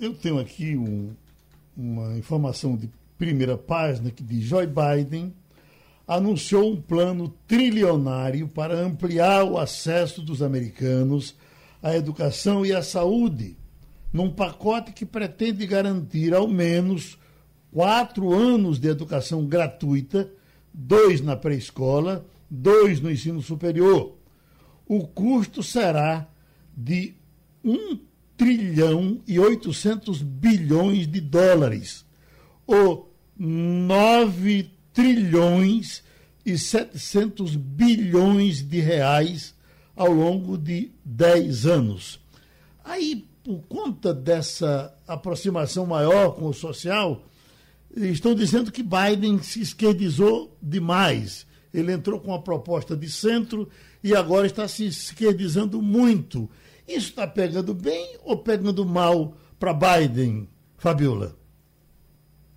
[0.00, 1.14] Eu tenho aqui um,
[1.76, 5.34] uma informação de primeira página que diz Joe Biden
[6.06, 11.36] anunciou um plano trilionário para ampliar o acesso dos americanos
[11.82, 13.58] à educação e à saúde
[14.12, 17.18] num pacote que pretende garantir ao menos
[17.70, 20.30] quatro anos de educação gratuita,
[20.72, 24.16] dois na pré-escola, dois no ensino superior.
[24.86, 26.26] O custo será
[26.74, 27.14] de
[27.62, 27.98] 1
[28.36, 32.06] trilhão e 800 bilhões de dólares,
[32.66, 33.07] ou
[33.38, 36.02] 9 trilhões
[36.44, 39.54] e 700 bilhões de reais
[39.94, 42.20] ao longo de 10 anos.
[42.84, 47.24] Aí por conta dessa aproximação maior com o social,
[47.96, 51.46] estão dizendo que Biden se esquerdizou demais.
[51.72, 53.66] Ele entrou com uma proposta de centro
[54.04, 56.50] e agora está se esquerdizando muito.
[56.86, 60.46] Isso está pegando bem ou pegando mal para Biden,
[60.76, 61.34] Fabiola?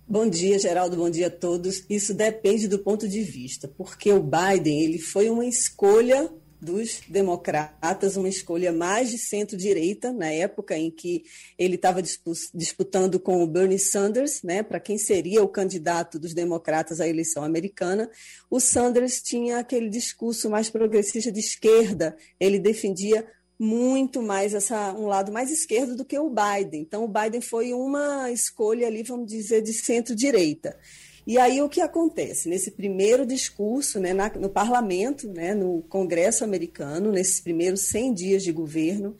[0.06, 0.96] Bom dia, Geraldo.
[0.96, 1.84] Bom dia a todos.
[1.88, 8.16] Isso depende do ponto de vista, porque o Biden ele foi uma escolha dos democratas,
[8.16, 11.24] uma escolha mais de centro-direita, na época em que
[11.58, 17.00] ele estava disputando com o Bernie Sanders, né, para quem seria o candidato dos democratas
[17.00, 18.08] à eleição americana.
[18.48, 23.26] O Sanders tinha aquele discurso mais progressista de esquerda, ele defendia
[23.62, 26.80] muito mais essa um lado mais esquerdo do que o Biden.
[26.80, 30.76] Então o Biden foi uma escolha ali, vamos dizer, de centro-direita.
[31.24, 32.48] E aí o que acontece?
[32.48, 38.42] Nesse primeiro discurso, né, na, no parlamento, né, no Congresso americano, nesses primeiros 100 dias
[38.42, 39.14] de governo,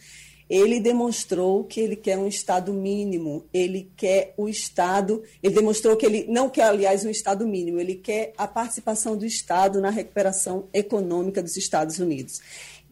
[0.51, 6.05] ele demonstrou que ele quer um Estado mínimo, ele quer o Estado, ele demonstrou que
[6.05, 10.69] ele não quer, aliás, um Estado mínimo, ele quer a participação do Estado na recuperação
[10.75, 12.43] econômica dos Estados Unidos.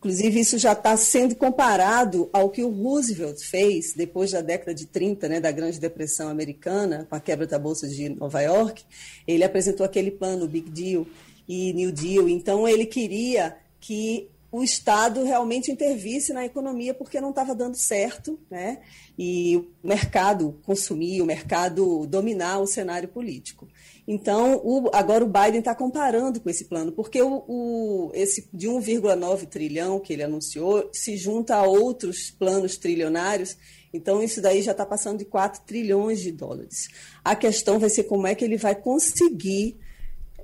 [0.00, 4.86] Inclusive, isso já está sendo comparado ao que o Roosevelt fez depois da década de
[4.86, 8.82] 30, né, da Grande Depressão Americana, com a quebra da Bolsa de Nova York.
[9.28, 11.06] Ele apresentou aquele plano, Big Deal
[11.46, 12.30] e New Deal.
[12.30, 18.38] Então, ele queria que o Estado realmente intervisse na economia porque não estava dando certo,
[18.50, 18.78] né?
[19.18, 23.68] E o mercado consumir, o mercado dominar o cenário político.
[24.12, 28.66] Então, o, agora o Biden está comparando com esse plano, porque o, o esse de
[28.66, 33.57] 1,9 trilhão que ele anunciou se junta a outros planos trilionários.
[33.94, 36.88] Então, isso daí já está passando de 4 trilhões de dólares.
[37.25, 39.79] A questão vai ser como é que ele vai conseguir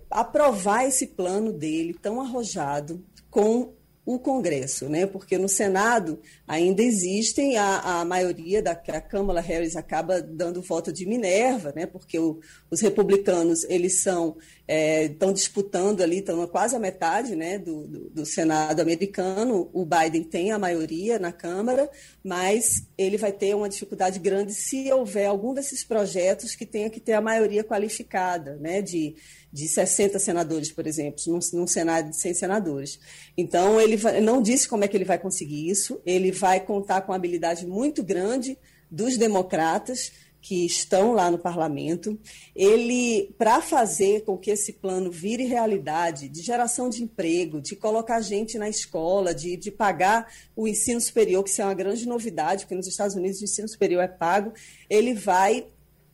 [0.09, 3.73] aprovar esse plano dele tão arrojado com
[4.07, 5.05] o Congresso, né?
[5.05, 10.92] porque no Senado ainda existem a, a maioria da a Câmara Harris acaba dando voto
[10.92, 11.87] de Minerva, né?
[11.87, 12.38] porque o,
[12.71, 14.37] os republicanos eles são
[14.69, 19.71] estão é, disputando ali, estão quase a metade né, do, do, do, Senado americano.
[19.73, 21.88] O Biden tem a maioria na Câmara,
[22.23, 26.99] mas ele vai ter uma dificuldade grande se houver algum desses projetos que tenha que
[26.99, 29.14] ter a maioria qualificada, né, de,
[29.57, 33.01] de 60 senadores, por exemplo, num, num Senado de 100 senadores.
[33.38, 37.01] Então, ele vai, não disse como é que ele vai conseguir isso, ele vai contar
[37.01, 38.59] com uma habilidade muito grande
[38.90, 42.21] dos democratas que estão lá no parlamento.
[42.55, 48.21] Ele, para fazer com que esse plano vire realidade, de geração de emprego, de colocar
[48.21, 52.64] gente na escola, de, de pagar o ensino superior, que isso é uma grande novidade,
[52.64, 54.53] porque nos Estados Unidos o ensino superior é pago,
[54.90, 55.66] ele vai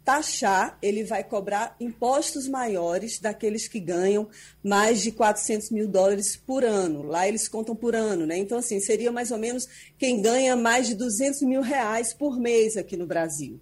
[0.04, 4.28] taxar, ele vai cobrar impostos maiores daqueles que ganham
[4.62, 7.02] mais de 400 mil dólares por ano.
[7.02, 8.36] Lá eles contam por ano, né?
[8.36, 12.76] Então, assim, seria mais ou menos quem ganha mais de 200 mil reais por mês
[12.76, 13.60] aqui no Brasil.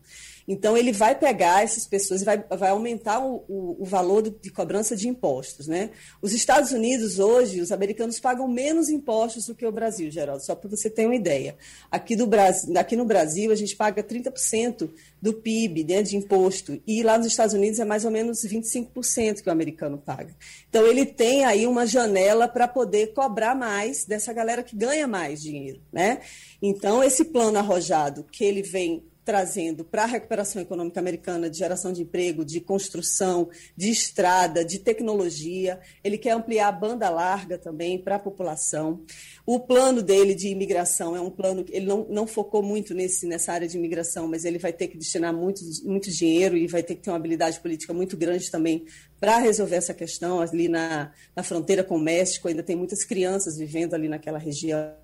[0.53, 4.51] Então, ele vai pegar essas pessoas e vai, vai aumentar o, o, o valor de
[4.51, 5.69] cobrança de impostos.
[5.69, 5.91] Né?
[6.21, 10.57] Os Estados Unidos, hoje, os americanos pagam menos impostos do que o Brasil, Geraldo, só
[10.57, 11.57] para você ter uma ideia.
[11.89, 14.91] Aqui, do Brasil, aqui no Brasil, a gente paga 30%
[15.23, 19.43] do PIB né, de imposto, e lá nos Estados Unidos é mais ou menos 25%
[19.43, 20.35] que o americano paga.
[20.69, 25.41] Então, ele tem aí uma janela para poder cobrar mais dessa galera que ganha mais
[25.41, 25.81] dinheiro.
[25.93, 26.23] Né?
[26.61, 31.93] Então, esse plano arrojado que ele vem trazendo para a recuperação econômica americana de geração
[31.93, 35.79] de emprego, de construção, de estrada, de tecnologia.
[36.03, 39.05] Ele quer ampliar a banda larga também para a população.
[39.47, 43.25] O plano dele de imigração é um plano que ele não, não focou muito nesse,
[43.25, 46.83] nessa área de imigração, mas ele vai ter que destinar muito, muito dinheiro e vai
[46.83, 48.85] ter que ter uma habilidade política muito grande também
[49.21, 52.49] para resolver essa questão ali na, na fronteira com o México.
[52.49, 55.00] Ainda tem muitas crianças vivendo ali naquela região.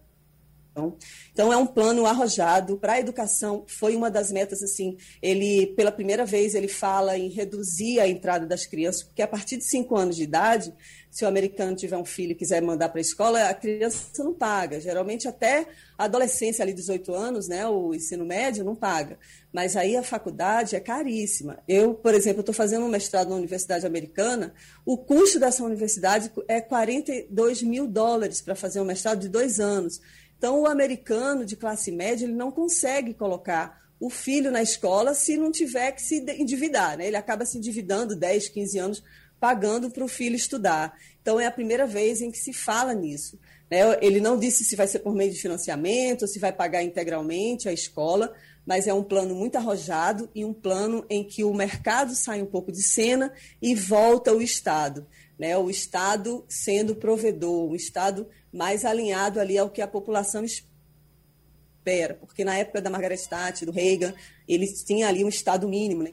[1.32, 3.64] Então, é um plano arrojado para a educação.
[3.66, 8.46] Foi uma das metas, assim, ele, pela primeira vez, ele fala em reduzir a entrada
[8.46, 10.74] das crianças, porque a partir de cinco anos de idade,
[11.16, 14.34] se o americano tiver um filho e quiser mandar para a escola, a criança não
[14.34, 14.78] paga.
[14.78, 19.18] Geralmente, até a adolescência, ali, 18 anos, né, o ensino médio, não paga.
[19.50, 21.58] Mas aí a faculdade é caríssima.
[21.66, 24.52] Eu, por exemplo, estou fazendo um mestrado na Universidade Americana,
[24.84, 30.02] o custo dessa universidade é 42 mil dólares para fazer um mestrado de dois anos.
[30.38, 35.36] Então, o americano de classe média ele não consegue colocar o filho na escola se
[35.36, 36.98] não tiver que se endividar.
[36.98, 37.06] Né?
[37.06, 39.02] Ele acaba se endividando 10, 15 anos
[39.40, 40.96] pagando para o filho estudar.
[41.20, 43.38] Então, é a primeira vez em que se fala nisso.
[43.70, 43.78] Né?
[44.00, 47.72] Ele não disse se vai ser por meio de financiamento, se vai pagar integralmente a
[47.72, 48.34] escola,
[48.66, 52.46] mas é um plano muito arrojado e um plano em que o mercado sai um
[52.46, 55.06] pouco de cena e volta o Estado.
[55.38, 55.56] Né?
[55.56, 62.44] O Estado sendo provedor, o Estado mais alinhado ali ao que a população espera, porque
[62.44, 64.14] na época da Margaret Thatcher, do Reagan,
[64.48, 66.10] eles tinham ali um estado mínimo, né?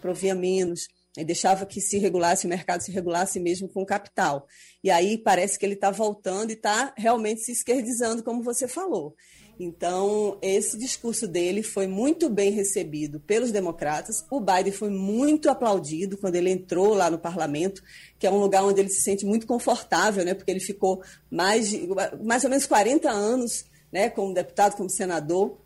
[0.00, 4.46] provia menos, e deixava que se regulasse, o mercado se regulasse mesmo com capital.
[4.82, 9.14] E aí parece que ele está voltando e está realmente se esquerdizando, como você falou.
[9.58, 14.24] Então, esse discurso dele foi muito bem recebido pelos democratas.
[14.30, 17.82] O Biden foi muito aplaudido quando ele entrou lá no parlamento,
[18.18, 20.34] que é um lugar onde ele se sente muito confortável, né?
[20.34, 21.88] porque ele ficou mais, de,
[22.22, 24.10] mais ou menos 40 anos né?
[24.10, 25.56] como deputado, como senador.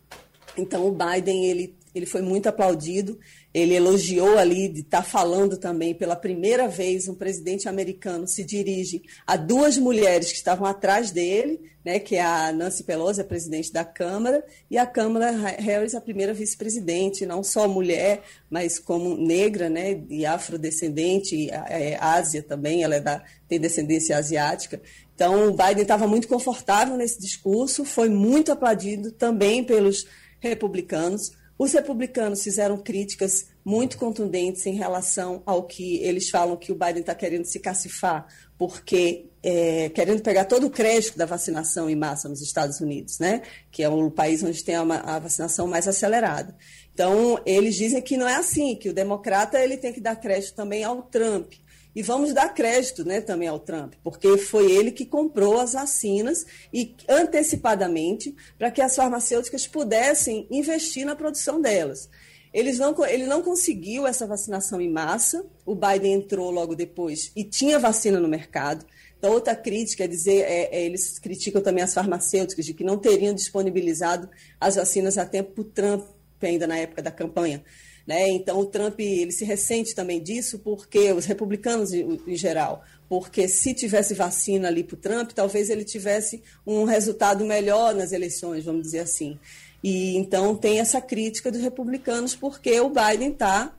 [0.55, 3.19] Então, o Biden ele, ele foi muito aplaudido.
[3.53, 8.43] Ele elogiou ali de estar tá falando também pela primeira vez um presidente americano se
[8.43, 13.23] dirige a duas mulheres que estavam atrás dele, né, que é a Nancy Pelosi, a
[13.23, 19.15] presidente da Câmara, e a Câmara Harris, a primeira vice-presidente, não só mulher, mas como
[19.17, 24.79] negra, né, e afrodescendente, é, Ásia também, ela é da, tem descendência asiática.
[25.15, 30.05] Então, o Biden estava muito confortável nesse discurso, foi muito aplaudido também pelos
[30.39, 31.31] republicanos.
[31.59, 37.01] Os republicanos fizeram críticas muito contundentes em relação ao que eles falam que o Biden
[37.01, 38.25] está querendo se cacifar,
[38.57, 43.41] porque é, querendo pegar todo o crédito da vacinação em massa nos Estados Unidos, né?
[43.69, 46.55] que é o país onde tem a, a vacinação mais acelerada.
[46.93, 50.55] Então, eles dizem que não é assim, que o democrata ele tem que dar crédito
[50.55, 51.51] também ao Trump.
[51.95, 56.45] E vamos dar crédito né, também ao Trump, porque foi ele que comprou as vacinas
[56.71, 62.09] e antecipadamente para que as farmacêuticas pudessem investir na produção delas.
[62.53, 67.43] Eles não, ele não conseguiu essa vacinação em massa, o Biden entrou logo depois e
[67.43, 68.85] tinha vacina no mercado.
[69.17, 72.97] Então, outra crítica é dizer, é, é, eles criticam também as farmacêuticas de que não
[72.97, 76.07] teriam disponibilizado as vacinas a tempo para o Trump,
[76.41, 77.63] ainda na época da campanha.
[78.09, 78.27] Né?
[78.29, 83.71] Então, o Trump ele se ressente também disso, porque os republicanos em, geral, porque se
[83.71, 88.81] tivesse vacina ali para o Trump, talvez ele tivesse um resultado melhor nas eleições, vamos
[88.81, 89.37] dizer assim.
[89.83, 93.77] E então tem essa crítica dos republicanos, porque o Biden está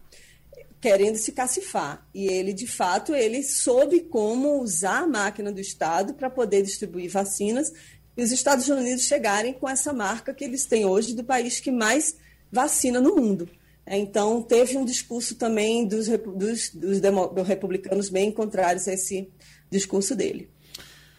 [0.81, 2.07] querendo se cacifar.
[2.15, 7.11] E ele, de fato, ele soube como usar a máquina do Estado para poder distribuir
[7.11, 7.73] vacinas
[8.17, 11.73] e os Estados Unidos chegarem com essa marca que eles têm hoje do país que
[11.73, 12.15] mais
[12.53, 13.49] vacina no mundo.
[13.97, 19.29] Então, teve um discurso também dos, dos, dos, dos republicanos bem contrários a esse
[19.71, 20.49] discurso dele.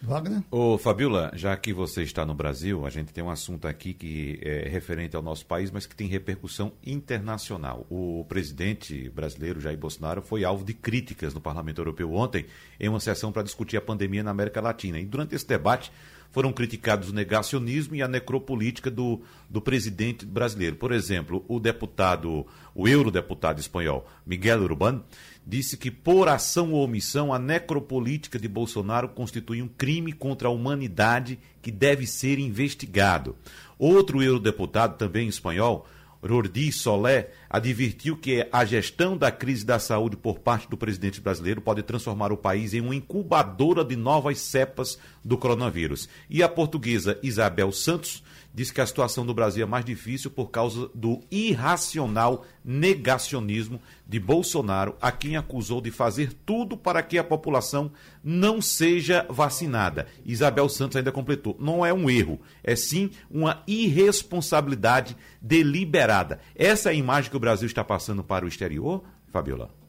[0.03, 0.41] Wagner?
[0.49, 4.39] Ô, Fabiola, já que você está no Brasil, a gente tem um assunto aqui que
[4.41, 7.85] é referente ao nosso país, mas que tem repercussão internacional.
[7.87, 12.47] O presidente brasileiro, Jair Bolsonaro, foi alvo de críticas no Parlamento Europeu ontem,
[12.79, 14.99] em uma sessão para discutir a pandemia na América Latina.
[14.99, 15.91] E durante esse debate,
[16.31, 20.77] foram criticados o negacionismo e a necropolítica do, do presidente brasileiro.
[20.77, 25.01] Por exemplo, o deputado, o eurodeputado espanhol Miguel Urbán,
[25.45, 30.51] disse que por ação ou omissão a necropolítica de Bolsonaro constitui um crime contra a
[30.51, 33.35] humanidade que deve ser investigado.
[33.77, 35.87] Outro eurodeputado, também espanhol,
[36.23, 41.61] Rordi Solé advertiu que a gestão da crise da saúde por parte do presidente brasileiro
[41.61, 46.07] pode transformar o país em uma incubadora de novas cepas do coronavírus.
[46.29, 48.23] E a portuguesa Isabel Santos
[48.53, 54.19] diz que a situação do Brasil é mais difícil por causa do irracional negacionismo de
[54.19, 57.91] Bolsonaro, a quem acusou de fazer tudo para que a população
[58.23, 60.07] não seja vacinada.
[60.25, 66.39] Isabel Santos ainda completou: não é um erro, é sim uma irresponsabilidade deliberada.
[66.55, 69.80] Essa é a imagem que o Brasil está passando para o exterior, Fabiola?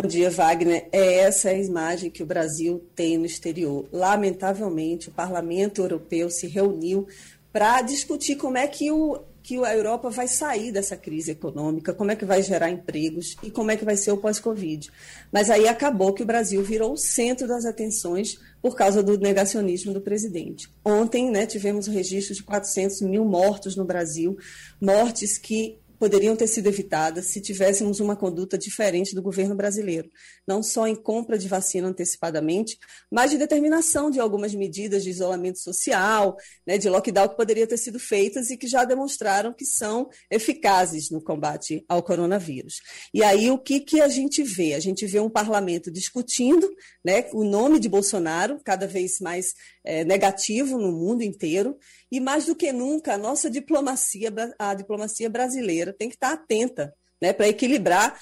[0.00, 0.88] Bom dia, Wagner.
[0.92, 3.84] É essa a imagem que o Brasil tem no exterior.
[3.92, 7.08] Lamentavelmente, o Parlamento Europeu se reuniu
[7.52, 12.12] para discutir como é que, o, que a Europa vai sair dessa crise econômica, como
[12.12, 14.88] é que vai gerar empregos e como é que vai ser o pós-Covid.
[15.32, 19.92] Mas aí acabou que o Brasil virou o centro das atenções por causa do negacionismo
[19.92, 20.68] do presidente.
[20.84, 24.38] Ontem né, tivemos o registro de 400 mil mortos no Brasil,
[24.80, 30.10] mortes que poderiam ter sido evitadas se tivéssemos uma conduta diferente do governo brasileiro,
[30.48, 32.78] não só em compra de vacina antecipadamente,
[33.10, 37.76] mas de determinação de algumas medidas de isolamento social, né, de lockdown que poderiam ter
[37.76, 42.80] sido feitas e que já demonstraram que são eficazes no combate ao coronavírus.
[43.12, 44.72] E aí o que, que a gente vê?
[44.72, 46.66] A gente vê um parlamento discutindo
[47.04, 49.52] né, o nome de Bolsonaro, cada vez mais
[49.84, 51.76] é, negativo no mundo inteiro,
[52.10, 56.94] e mais do que nunca, a nossa diplomacia, a diplomacia brasileira tem que estar atenta
[57.20, 58.18] né, para equilibrar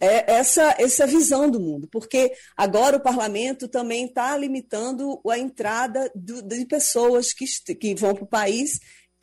[0.00, 6.10] é, essa, essa visão do mundo, porque agora o parlamento também está limitando a entrada
[6.14, 8.78] do, de pessoas que, que vão para o país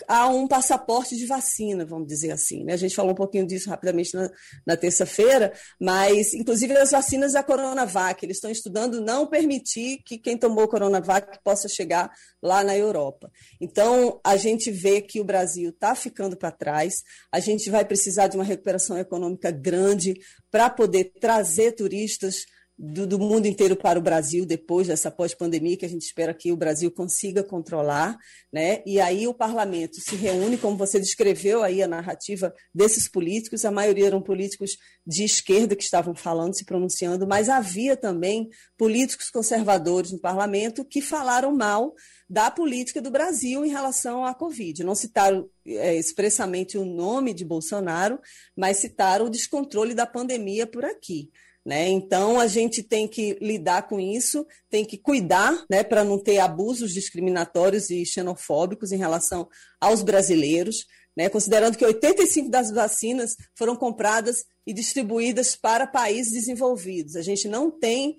[0.07, 2.63] a um passaporte de vacina, vamos dizer assim.
[2.63, 2.73] Né?
[2.73, 4.29] A gente falou um pouquinho disso rapidamente na,
[4.65, 10.37] na terça-feira, mas, inclusive, as vacinas da Coronavac, eles estão estudando não permitir que quem
[10.37, 13.31] tomou Coronavac possa chegar lá na Europa.
[13.59, 16.95] Então, a gente vê que o Brasil está ficando para trás,
[17.31, 20.13] a gente vai precisar de uma recuperação econômica grande
[20.51, 22.45] para poder trazer turistas
[22.77, 26.51] do, do, mundo inteiro para o Brasil depois dessa pós-pandemia que a gente espera que
[26.51, 28.15] o Brasil consiga controlar,
[28.53, 28.83] né?
[28.85, 33.71] E aí o parlamento se reúne, como você descreveu aí a narrativa desses políticos, a
[33.71, 38.47] maioria eram políticos de esquerda que estavam falando, se pronunciando, mas havia também
[38.77, 41.95] políticos conservadores no parlamento que falaram mal
[42.29, 44.83] da política do Brasil em relação à Covid.
[44.83, 48.19] Não citaram é, expressamente o nome de Bolsonaro,
[48.55, 51.31] mas citaram o descontrole da pandemia por aqui.
[51.67, 51.89] Né?
[51.89, 56.39] Então, a gente tem que lidar com isso, tem que cuidar né, para não ter
[56.39, 60.85] abusos discriminatórios e xenofóbicos em relação aos brasileiros,
[61.17, 67.17] né, considerando que 85% das vacinas foram compradas e distribuídas para países desenvolvidos.
[67.17, 68.15] A gente não tem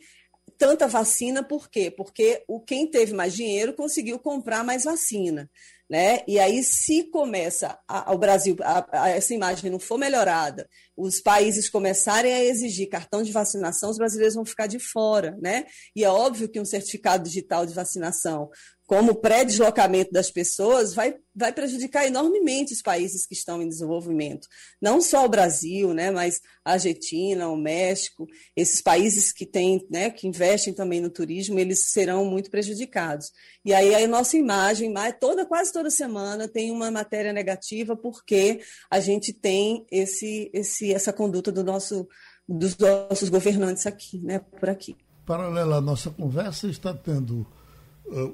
[0.59, 1.91] tanta vacina, por quê?
[1.91, 5.49] Porque o, quem teve mais dinheiro conseguiu comprar mais vacina.
[5.89, 6.23] Né?
[6.29, 11.19] E aí, se começa a, o Brasil, a, a, essa imagem não for melhorada, os
[11.19, 15.65] países começarem a exigir cartão de vacinação, os brasileiros vão ficar de fora, né?
[15.97, 18.51] E é óbvio que um certificado digital de vacinação
[18.89, 24.49] como pré-deslocamento das pessoas, vai, vai prejudicar enormemente os países que estão em desenvolvimento.
[24.81, 28.27] Não só o Brasil, né, mas a Argentina, o México,
[28.57, 33.31] esses países que têm, né, que investem também no turismo, eles serão muito prejudicados.
[33.63, 39.01] E aí a nossa imagem, toda, quase toda semana, tem uma matéria negativa, porque a
[39.01, 42.09] gente tem esse, esse, essa conduta do nosso,
[42.49, 44.97] dos nossos governantes aqui, né, por aqui.
[45.27, 47.47] Paralela à nossa conversa, está tendo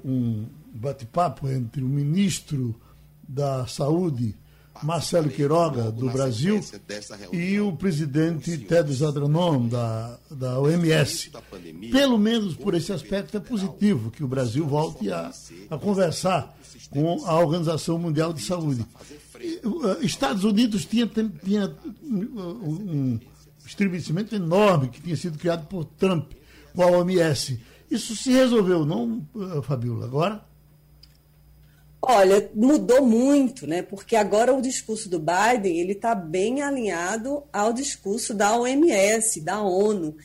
[0.03, 2.75] um bate-papo entre o ministro
[3.27, 4.35] da Saúde,
[4.83, 6.61] Marcelo Queiroga, do Brasil,
[7.31, 11.31] e o presidente Tedros Adhanom, da, da OMS.
[11.91, 15.31] Pelo menos por esse aspecto é positivo que o Brasil volte a,
[15.69, 16.55] a conversar
[16.89, 18.85] com a Organização Mundial de Saúde.
[20.01, 21.73] Estados Unidos tinha, tinha
[22.03, 23.19] um
[23.65, 26.31] estremecimento enorme que tinha sido criado por Trump
[26.73, 27.59] com a OMS.
[27.95, 30.05] Isso se resolveu, não, eh, Fabiola?
[30.05, 30.43] Agora?
[32.01, 33.81] Olha, mudou muito, né?
[33.81, 39.61] Porque agora o discurso do Biden ele está bem alinhado ao discurso da OMS, da
[39.61, 40.15] ONU.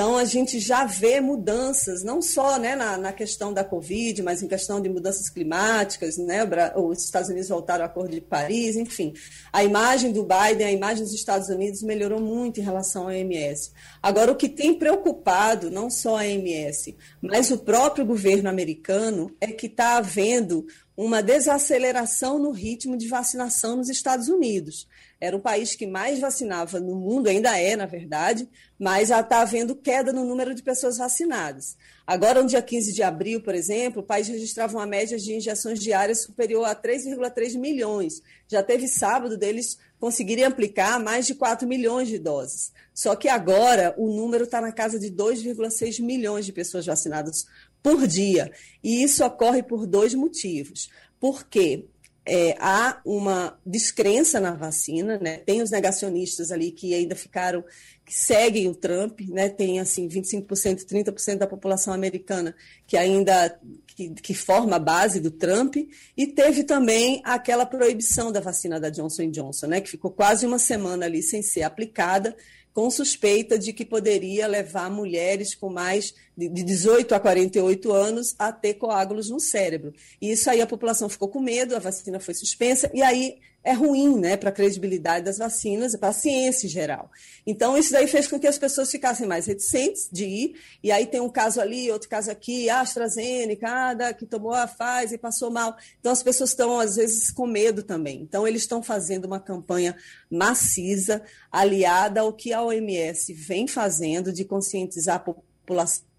[0.00, 4.42] Então, a gente já vê mudanças, não só né, na, na, questão da Covid, mas
[4.42, 6.16] em questão de mudanças climáticas.
[6.16, 6.40] Né,
[6.74, 9.12] os Estados Unidos voltaram ao Acordo de Paris, enfim.
[9.52, 13.72] A imagem do Biden, a imagem dos Estados Unidos melhorou muito em relação à OMS.
[14.02, 19.48] Agora, o que tem preocupado, não só a OMS, mas o próprio governo americano, é
[19.48, 20.64] que está havendo
[20.96, 24.88] uma desaceleração no ritmo de vacinação nos Estados Unidos.
[25.20, 28.48] Era o país que mais vacinava no mundo, ainda é, na verdade,
[28.78, 31.76] mas está havendo queda no número de pessoas vacinadas.
[32.06, 35.78] Agora, no dia 15 de abril, por exemplo, o país registrava uma média de injeções
[35.78, 38.22] diárias superior a 3,3 milhões.
[38.48, 42.72] Já teve sábado deles conseguirem aplicar mais de 4 milhões de doses.
[42.94, 47.46] Só que agora o número está na casa de 2,6 milhões de pessoas vacinadas
[47.82, 48.50] por dia.
[48.82, 50.88] E isso ocorre por dois motivos.
[51.20, 51.84] Porque
[52.24, 55.38] é, há uma descrença na vacina, né?
[55.38, 57.64] Tem os negacionistas ali que ainda ficaram,
[58.04, 59.48] que seguem o Trump, né?
[59.48, 62.54] Tem assim 25%, 30% da população americana
[62.86, 65.76] que ainda que, que, forma a base do Trump,
[66.16, 69.80] e teve também aquela proibição da vacina da Johnson Johnson, né?
[69.80, 72.36] Que ficou quase uma semana ali sem ser aplicada
[72.80, 78.50] com suspeita de que poderia levar mulheres com mais de 18 a 48 anos a
[78.50, 79.92] ter coágulos no cérebro.
[80.18, 83.72] E isso aí a população ficou com medo, a vacina foi suspensa, e aí é
[83.72, 87.10] ruim né, para a credibilidade das vacinas, para a ciência em geral.
[87.46, 91.06] Então, isso daí fez com que as pessoas ficassem mais reticentes de ir, e aí
[91.06, 95.50] tem um caso ali, outro caso aqui, AstraZeneca, ah, que tomou a Pfizer e passou
[95.50, 95.76] mal.
[95.98, 98.22] Então, as pessoas estão, às vezes, com medo também.
[98.22, 99.94] Então, eles estão fazendo uma campanha
[100.30, 106.10] maciça, aliada ao que a OMS vem fazendo de conscientizar a população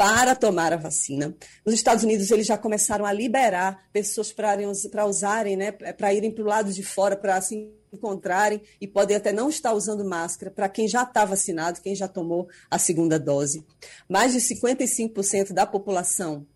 [0.00, 1.36] para tomar a vacina.
[1.62, 6.42] Nos Estados Unidos, eles já começaram a liberar pessoas para usarem, né, para irem para
[6.42, 10.70] o lado de fora, para se encontrarem e podem até não estar usando máscara para
[10.70, 13.62] quem já está vacinado, quem já tomou a segunda dose.
[14.08, 16.46] Mais de 55% da população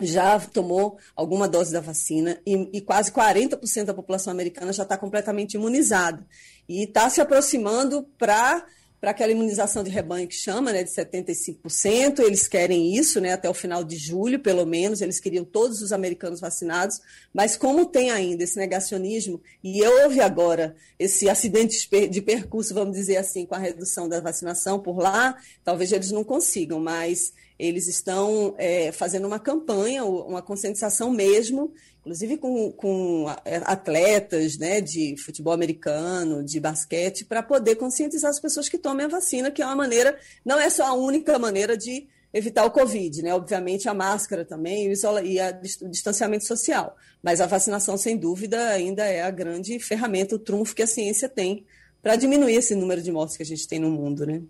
[0.00, 4.96] já tomou alguma dose da vacina e, e quase 40% da população americana já está
[4.96, 6.26] completamente imunizada.
[6.66, 8.64] E está se aproximando para
[9.00, 12.20] para aquela imunização de rebanho que chama, né, de 75%.
[12.20, 15.00] Eles querem isso, né, até o final de julho, pelo menos.
[15.00, 17.00] Eles queriam todos os americanos vacinados,
[17.32, 23.16] mas como tem ainda esse negacionismo e houve agora esse acidente de percurso, vamos dizer
[23.16, 28.54] assim, com a redução da vacinação por lá, talvez eles não consigam, mas eles estão
[28.58, 31.72] é, fazendo uma campanha, uma conscientização mesmo,
[32.06, 33.26] inclusive com, com
[33.64, 39.08] atletas né, de futebol americano, de basquete, para poder conscientizar as pessoas que tomem a
[39.08, 43.22] vacina, que é uma maneira, não é só a única maneira de evitar o Covid,
[43.22, 43.34] né?
[43.34, 46.96] Obviamente a máscara também e o distanciamento social.
[47.20, 51.28] Mas a vacinação, sem dúvida, ainda é a grande ferramenta, o trunfo que a ciência
[51.28, 51.64] tem
[52.00, 54.42] para diminuir esse número de mortes que a gente tem no mundo, né?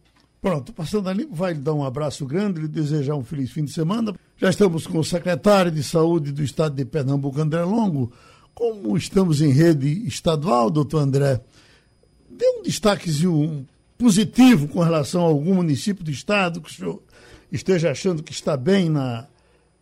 [0.42, 4.14] Pronto, passando ali, vai dar um abraço grande, lhe desejar um feliz fim de semana.
[4.38, 8.12] Já estamos com o secretário de Saúde do Estado de Pernambuco, André Longo.
[8.54, 11.40] Como estamos em rede estadual, doutor André,
[12.28, 13.66] dê um destaquezinho
[13.96, 17.02] positivo com relação a algum município do Estado que o senhor
[17.50, 19.26] esteja achando que está bem na,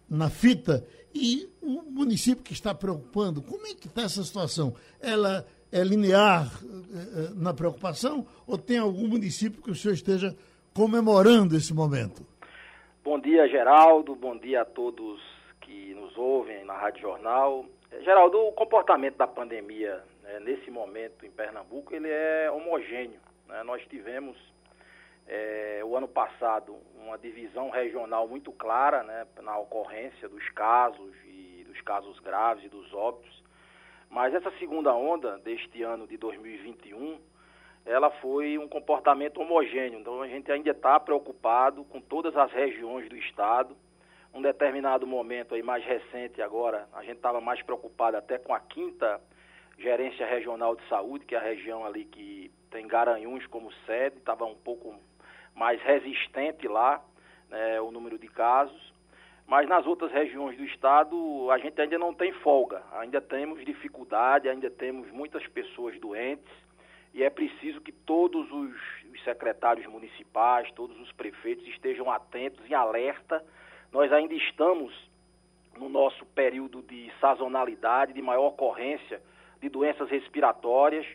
[0.08, 3.42] na fita e o município que está preocupando.
[3.42, 4.72] Como é que está essa situação?
[5.00, 10.36] Ela é linear eh, eh, na preocupação ou tem algum município que o senhor esteja
[10.72, 12.24] comemorando esse momento?
[13.04, 14.14] Bom dia, Geraldo.
[14.14, 15.20] Bom dia a todos
[15.60, 17.66] que nos ouvem na Rádio Jornal.
[17.92, 23.20] Eh, Geraldo, o comportamento da pandemia né, nesse momento em Pernambuco ele é homogêneo.
[23.46, 23.62] Né?
[23.62, 24.38] Nós tivemos
[25.28, 31.62] é, o ano passado uma divisão regional muito clara né, na ocorrência dos casos e
[31.68, 33.44] dos casos graves e dos óbitos.
[34.08, 37.18] Mas essa segunda onda deste ano de 2021
[37.84, 40.00] ela foi um comportamento homogêneo.
[40.00, 43.76] Então a gente ainda está preocupado com todas as regiões do estado.
[44.32, 48.58] Um determinado momento aí mais recente agora, a gente estava mais preocupado até com a
[48.58, 49.20] quinta
[49.78, 54.44] gerência regional de saúde, que é a região ali que tem Garanhuns como sede, estava
[54.44, 54.94] um pouco
[55.54, 57.02] mais resistente lá
[57.48, 58.92] né, o número de casos.
[59.46, 64.48] Mas nas outras regiões do estado a gente ainda não tem folga, ainda temos dificuldade,
[64.48, 66.63] ainda temos muitas pessoas doentes
[67.14, 68.74] e é preciso que todos os,
[69.12, 73.42] os secretários municipais, todos os prefeitos estejam atentos, em alerta.
[73.92, 74.92] Nós ainda estamos
[75.78, 79.22] no nosso período de sazonalidade, de maior ocorrência
[79.60, 81.06] de doenças respiratórias,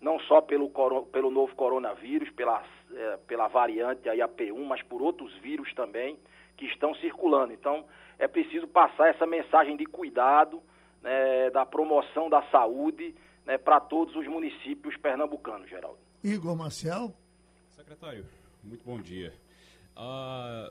[0.00, 0.70] não só pelo,
[1.10, 2.62] pelo novo coronavírus, pela,
[2.94, 6.16] é, pela variante aí AP1, mas por outros vírus também
[6.56, 7.52] que estão circulando.
[7.52, 7.84] Então,
[8.16, 10.62] é preciso passar essa mensagem de cuidado,
[11.02, 13.14] né, da promoção da saúde
[13.46, 15.98] né, para todos os municípios pernambucanos, Geraldo.
[16.22, 17.14] Igor Marcial.
[17.70, 18.24] Secretário,
[18.62, 19.32] muito bom dia.
[20.00, 20.70] A,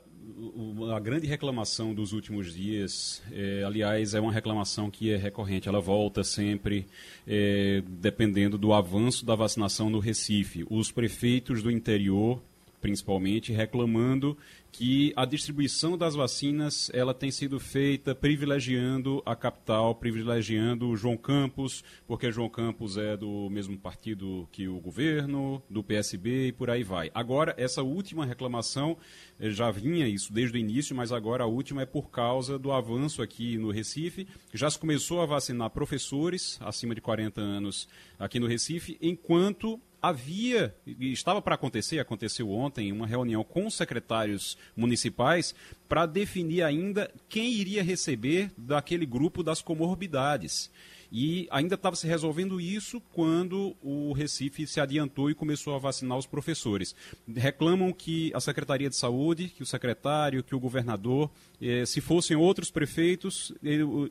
[0.94, 5.80] a, grande reclamação dos últimos dias, é, aliás, é uma reclamação que é recorrente, ela
[5.80, 6.86] volta sempre,
[7.26, 10.64] é, dependendo do avanço da vacinação no Recife.
[10.70, 12.40] Os prefeitos do interior,
[12.80, 14.36] principalmente, reclamando
[14.70, 21.82] que a distribuição das vacinas ela tem sido feita privilegiando a capital, privilegiando João Campos,
[22.06, 26.82] porque João Campos é do mesmo partido que o governo, do PSB e por aí
[26.82, 27.10] vai.
[27.14, 28.96] Agora, essa última reclamação
[29.40, 32.70] eh, já vinha isso desde o início, mas agora a última é por causa do
[32.70, 34.28] avanço aqui no Recife.
[34.52, 40.74] Já se começou a vacinar professores acima de 40 anos aqui no Recife, enquanto havia,
[40.86, 45.54] estava para acontecer, aconteceu ontem, uma reunião com os secretários municipais
[45.88, 50.70] para definir ainda quem iria receber daquele grupo das comorbidades.
[51.10, 56.18] E ainda estava se resolvendo isso quando o Recife se adiantou e começou a vacinar
[56.18, 56.94] os professores.
[57.34, 61.30] Reclamam que a Secretaria de Saúde, que o secretário, que o governador,
[61.60, 63.52] eh, se fossem outros prefeitos,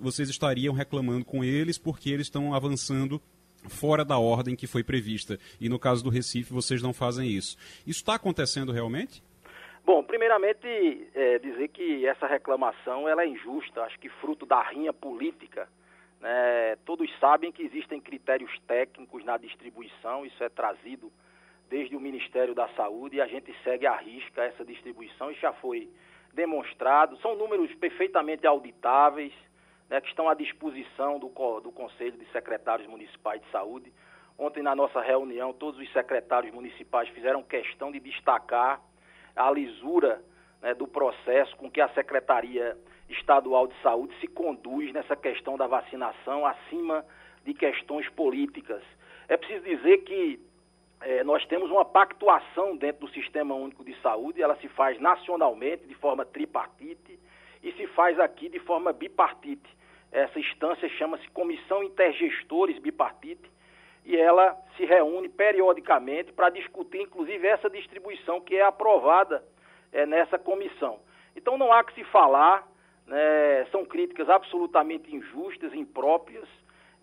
[0.02, 3.22] vocês estariam reclamando com eles porque eles estão avançando
[3.68, 5.38] fora da ordem que foi prevista.
[5.60, 7.58] E no caso do Recife, vocês não fazem isso.
[7.86, 9.24] Isso está acontecendo realmente?
[9.86, 10.68] Bom, primeiramente
[11.16, 15.70] é, dizer que essa reclamação ela é injusta, acho que fruto da rinha política.
[16.20, 16.76] Né?
[16.86, 21.12] Todos sabem que existem critérios técnicos na distribuição, isso é trazido
[21.70, 25.54] desde o Ministério da Saúde e a gente segue à risca essa distribuição, isso já
[25.54, 25.90] foi
[26.34, 29.34] demonstrado, são números perfeitamente auditáveis,
[29.90, 31.28] né, que estão à disposição do,
[31.62, 33.92] do Conselho de Secretários Municipais de Saúde.
[34.38, 38.82] Ontem, na nossa reunião, todos os secretários municipais fizeram questão de destacar
[39.36, 40.22] a lisura
[40.62, 42.78] né, do processo com que a Secretaria
[43.10, 47.06] Estadual de Saúde se conduz nessa questão da vacinação acima
[47.44, 48.84] de questões políticas.
[49.28, 50.40] É preciso dizer que
[51.02, 55.86] é, nós temos uma pactuação dentro do Sistema Único de Saúde, ela se faz nacionalmente,
[55.86, 57.20] de forma tripartite,
[57.64, 59.77] e se faz aqui de forma bipartite.
[60.12, 63.52] Essa instância chama-se Comissão Intergestores Bipartite
[64.06, 69.44] e ela se reúne periodicamente para discutir, inclusive, essa distribuição que é aprovada
[69.92, 71.00] é, nessa comissão.
[71.36, 72.66] Então não há que se falar,
[73.06, 76.48] né, são críticas absolutamente injustas, impróprias,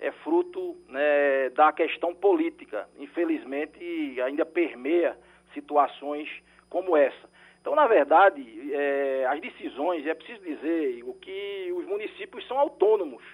[0.01, 2.89] é fruto né, da questão política.
[2.99, 5.17] Infelizmente, ainda permeia
[5.53, 6.29] situações
[6.69, 7.34] como essa.
[7.65, 8.45] Então, na verdade,
[8.75, 13.25] é, as decisões, é preciso dizer o que os municípios são autônomos.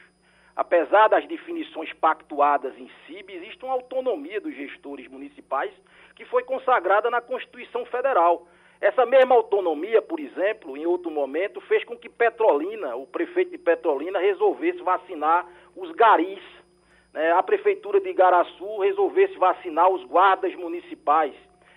[0.54, 5.72] Apesar das definições pactuadas em CIB, existe uma autonomia dos gestores municipais
[6.14, 8.46] que foi consagrada na Constituição Federal.
[8.80, 13.58] Essa mesma autonomia, por exemplo, em outro momento, fez com que Petrolina, o prefeito de
[13.58, 16.42] Petrolina, resolvesse vacinar os garis.
[17.12, 17.32] Né?
[17.32, 21.34] A prefeitura de Igaraçu resolvesse vacinar os guardas municipais.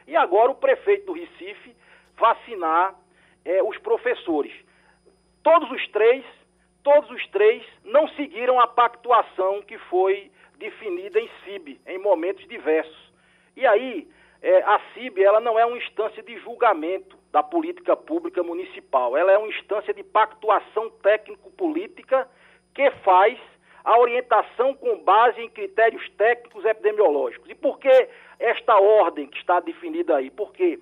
[0.07, 1.73] E agora o prefeito do Recife
[2.18, 2.95] vacinar
[3.45, 4.53] é, os professores.
[5.43, 6.24] Todos os três,
[6.84, 13.11] todos os três não seguiram a pactuação que foi definida em CIB, em momentos diversos.
[13.55, 14.07] E aí,
[14.41, 19.32] é, a CIB ela não é uma instância de julgamento da política pública municipal, ela
[19.32, 22.30] é uma instância de pactuação técnico-política
[22.74, 23.39] que faz
[23.84, 27.49] a orientação com base em critérios técnicos epidemiológicos.
[27.49, 28.07] E por que
[28.39, 30.30] esta ordem que está definida aí?
[30.30, 30.80] Porque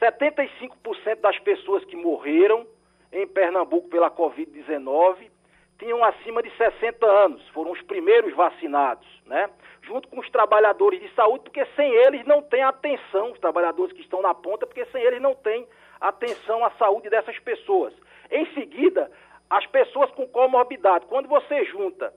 [0.00, 2.66] 75% das pessoas que morreram
[3.12, 5.30] em Pernambuco pela Covid-19
[5.78, 9.48] tinham acima de 60 anos, foram os primeiros vacinados, né?
[9.82, 14.02] Junto com os trabalhadores de saúde, porque sem eles não tem atenção, os trabalhadores que
[14.02, 15.66] estão na ponta, porque sem eles não tem
[16.00, 17.94] atenção à saúde dessas pessoas.
[18.30, 19.10] Em seguida,
[19.48, 21.06] as pessoas com comorbidade.
[21.06, 22.12] Quando você junta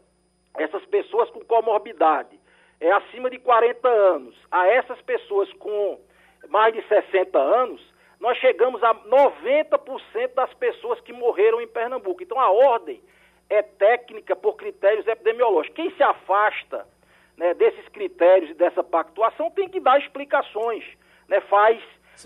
[0.57, 2.39] essas pessoas com comorbidade,
[2.79, 5.99] é acima de 40 anos, a essas pessoas com
[6.49, 7.81] mais de 60 anos,
[8.19, 12.21] nós chegamos a 90% das pessoas que morreram em Pernambuco.
[12.21, 13.01] Então a ordem
[13.49, 15.75] é técnica por critérios epidemiológicos.
[15.75, 16.87] Quem se afasta
[17.35, 20.85] né, desses critérios e dessa pactuação tem que dar explicações,
[21.27, 21.81] né, faz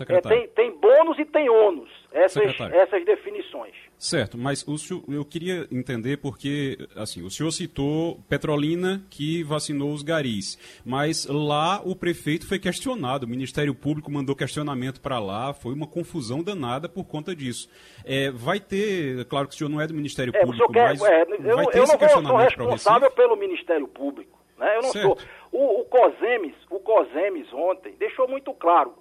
[0.08, 3.74] é, tem, tem bônus e tem ônus, essas, essas definições.
[3.98, 9.90] Certo, mas o senhor, eu queria entender porque, assim, o senhor citou Petrolina que vacinou
[9.92, 15.54] os garis, mas lá o prefeito foi questionado, o Ministério Público mandou questionamento para lá,
[15.54, 17.70] foi uma confusão danada por conta disso.
[18.04, 21.02] É, vai ter, claro que o senhor não é do Ministério é, Público, quer, mas
[21.02, 24.76] é, eu, vai ter eu esse questionamento para o responsável pelo Ministério Público, né?
[24.76, 25.06] Eu não certo.
[25.06, 25.18] sou.
[25.52, 28.92] O, o COSEMES, o COSEMES ontem deixou muito claro,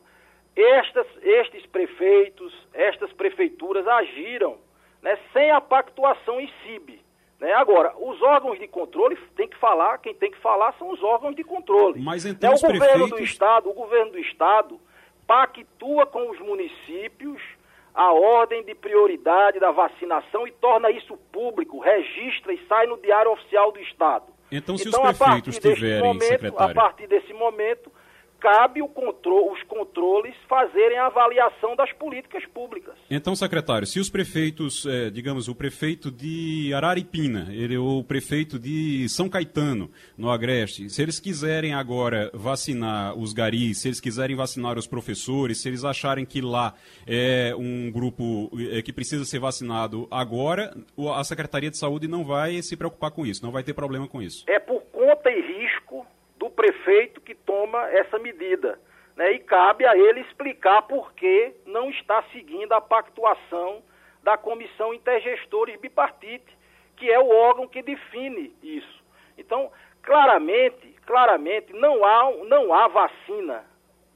[0.56, 4.64] estas, estes prefeitos, estas prefeituras agiram
[5.06, 7.00] né, sem a pactuação em CIB.
[7.40, 7.54] Né?
[7.54, 11.36] Agora, os órgãos de controle tem que falar, quem tem que falar são os órgãos
[11.36, 12.02] de controle.
[12.02, 12.56] Mas então né?
[12.58, 13.12] o governo prefeitos...
[13.12, 14.80] do estado, o governo do estado
[15.28, 17.40] pactua com os municípios
[17.94, 23.32] a ordem de prioridade da vacinação e torna isso público, registra e sai no diário
[23.32, 24.34] oficial do estado.
[24.52, 26.72] Então, se então, os prefeitos tiverem, momento, secretário...
[26.72, 27.92] a partir desse momento,
[28.46, 32.94] cabe controle, os controles fazerem a avaliação das políticas públicas.
[33.10, 39.10] Então, secretário, se os prefeitos, é, digamos, o prefeito de Araripina, ele, o prefeito de
[39.10, 44.78] São Caetano, no Agreste, se eles quiserem agora vacinar os garis, se eles quiserem vacinar
[44.78, 46.76] os professores, se eles acharem que lá
[47.08, 50.76] é um grupo é, que precisa ser vacinado agora,
[51.16, 54.22] a Secretaria de Saúde não vai se preocupar com isso, não vai ter problema com
[54.22, 54.46] isso.
[54.48, 55.45] É por conta e
[56.46, 58.80] do prefeito que toma essa medida.
[59.16, 59.34] Né?
[59.34, 63.82] E cabe a ele explicar por que não está seguindo a pactuação
[64.22, 66.56] da Comissão Intergestores Bipartite,
[66.98, 69.04] que é o órgão que define isso.
[69.38, 69.72] Então,
[70.04, 73.66] claramente, claramente, não há, não há vacina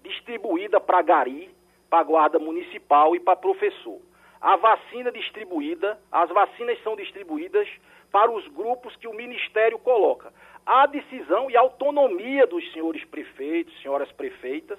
[0.03, 1.49] distribuída para gari,
[1.89, 3.99] para guarda municipal e para professor.
[4.39, 7.67] A vacina distribuída, as vacinas são distribuídas
[8.11, 10.31] para os grupos que o Ministério coloca.
[10.71, 14.77] Há decisão e autonomia dos senhores prefeitos, senhoras prefeitas,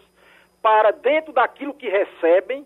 [0.62, 2.64] para, dentro daquilo que recebem,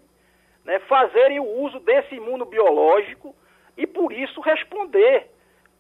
[0.63, 3.35] né, fazerem o uso desse imunobiológico
[3.79, 5.31] e, por isso, responder.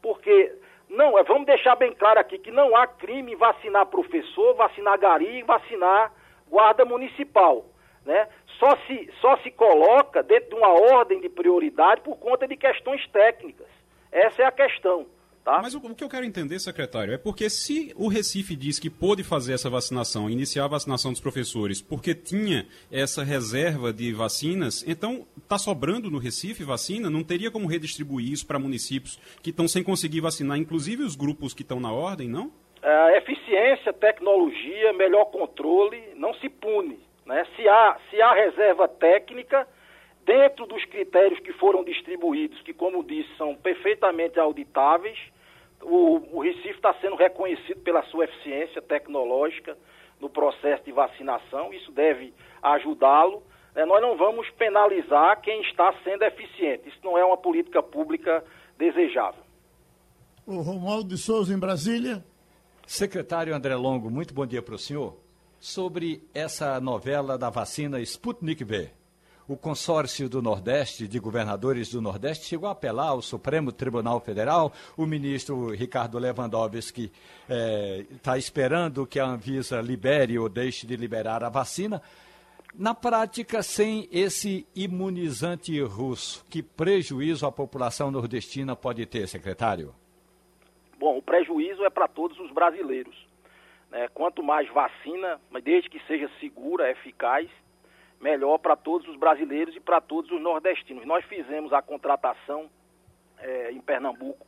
[0.01, 0.55] Porque,
[0.89, 4.99] não, é, vamos deixar bem claro aqui que não há crime em vacinar professor, vacinar
[4.99, 6.15] gari, vacinar
[6.49, 7.67] guarda municipal.
[8.07, 8.27] Né?
[8.59, 13.07] Só, se, só se coloca dentro de uma ordem de prioridade por conta de questões
[13.09, 13.69] técnicas.
[14.11, 15.05] Essa é a questão.
[15.45, 15.61] Tá?
[15.63, 18.89] Mas o, o, que eu quero entender, secretário, é porque se o Recife diz que
[18.89, 24.83] pôde fazer essa vacinação, iniciar a vacinação dos professores, porque tinha essa reserva de vacinas,
[24.89, 27.11] então está sobrando no Recife vacina?
[27.11, 31.53] Não teria como redistribuir isso para municípios que estão sem conseguir vacinar, inclusive os grupos
[31.53, 32.51] que estão na ordem, não?
[32.83, 36.99] É, eficiência, tecnologia, melhor controle, não se pune.
[37.27, 37.47] Né?
[37.55, 39.69] Se, há, se há reserva técnica,
[40.25, 45.19] dentro dos critérios que foram distribuídos, que, como disse, são perfeitamente auditáveis,
[45.85, 49.77] o, o Recife está sendo reconhecido pela sua eficiência tecnológica
[50.21, 52.33] no processo de vacinação, isso deve
[52.63, 53.43] ajudá-lo.
[53.75, 58.45] É, nós não vamos penalizar quem está sendo eficiente, isso não é uma política pública
[58.79, 59.43] desejável.
[60.47, 62.25] O Romualdo de Souza, em Brasília.
[62.87, 65.17] Secretário André Longo, muito bom dia para o senhor.
[65.59, 68.91] Sobre essa novela da vacina Sputnik V
[69.47, 74.73] o consórcio do Nordeste, de governadores do Nordeste, chegou a apelar ao Supremo Tribunal Federal.
[74.97, 77.13] O ministro Ricardo Lewandowski
[78.11, 82.01] está eh, esperando que a Anvisa libere ou deixe de liberar a vacina.
[82.77, 89.95] Na prática, sem esse imunizante russo, que prejuízo a população nordestina pode ter, secretário?
[90.99, 93.15] Bom, o prejuízo é para todos os brasileiros.
[93.91, 94.09] Né?
[94.13, 97.49] Quanto mais vacina, mas desde que seja segura, eficaz,
[98.25, 101.05] melhor para todos os brasileiros e para todos os nordestinos.
[101.05, 102.71] Nós fizemos a contratação
[103.39, 104.47] é, em Pernambuco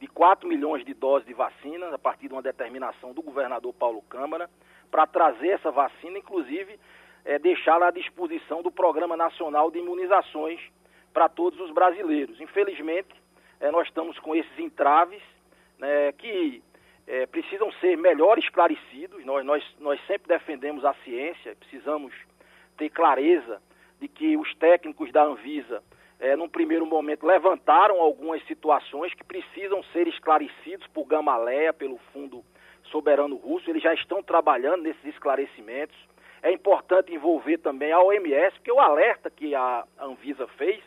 [0.00, 4.00] de 4 milhões de doses de vacina, a partir de uma determinação do governador Paulo
[4.08, 4.48] Câmara,
[4.90, 6.80] para trazer essa vacina, inclusive
[7.22, 10.58] é, deixá-la à disposição do Programa Nacional de Imunizações
[11.12, 12.40] para todos os brasileiros.
[12.40, 13.14] Infelizmente,
[13.60, 15.20] é, nós estamos com esses entraves
[15.78, 16.62] né, que
[17.06, 19.22] é, precisam ser melhor esclarecidos.
[19.26, 22.14] Nós, nós, nós sempre defendemos a ciência, precisamos
[22.78, 23.60] ter clareza
[24.00, 25.82] de que os técnicos da Anvisa,
[26.20, 32.44] é, num primeiro momento, levantaram algumas situações que precisam ser esclarecidos por Gamaleia, pelo Fundo
[32.84, 33.68] Soberano Russo.
[33.68, 35.96] Eles já estão trabalhando nesses esclarecimentos.
[36.40, 40.80] É importante envolver também a OMS, porque o alerta que a Anvisa fez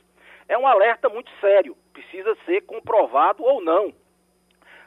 [0.48, 3.94] é um alerta muito sério, precisa ser comprovado ou não,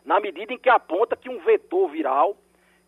[0.05, 2.37] na medida em que aponta que um vetor viral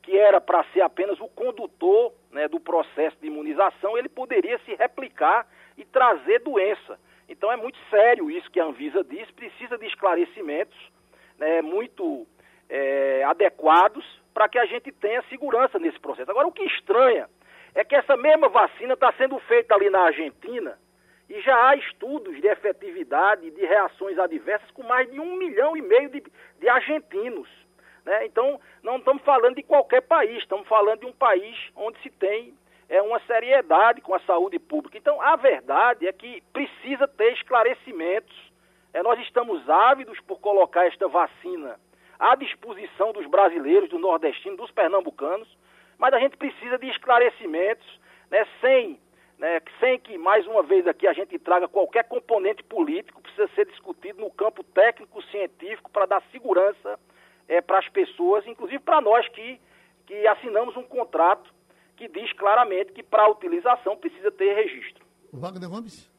[0.06, 4.74] que era para ser apenas o condutor né, do processo de imunização, ele poderia se
[4.74, 6.98] replicar e trazer doença.
[7.26, 10.78] Então é muito sério isso que a Anvisa diz, precisa de esclarecimentos
[11.38, 12.26] né, muito
[12.68, 16.30] é, adequados para que a gente tenha segurança nesse processo.
[16.30, 17.26] Agora, o que estranha
[17.74, 20.78] é que essa mesma vacina está sendo feita ali na Argentina
[21.30, 25.80] e já há estudos de efetividade de reações adversas com mais de um milhão e
[25.80, 26.22] meio de,
[26.60, 27.48] de argentinos.
[28.06, 28.24] Né?
[28.26, 32.54] Então, não estamos falando de qualquer país, estamos falando de um país onde se tem
[32.88, 34.96] é, uma seriedade com a saúde pública.
[34.96, 38.34] Então, a verdade é que precisa ter esclarecimentos.
[38.94, 41.80] É, nós estamos ávidos por colocar esta vacina
[42.16, 45.48] à disposição dos brasileiros, do nordestino, dos pernambucanos,
[45.98, 47.86] mas a gente precisa de esclarecimentos,
[48.30, 49.00] né, sem,
[49.36, 53.66] né, sem que, mais uma vez aqui, a gente traga qualquer componente político, precisa ser
[53.66, 56.98] discutido no campo técnico-científico para dar segurança
[57.48, 59.60] é, para as pessoas, inclusive para nós que,
[60.06, 61.54] que assinamos um contrato
[61.96, 65.04] que diz claramente que para a utilização precisa ter registro.
[65.32, 66.10] Wagner Gomes?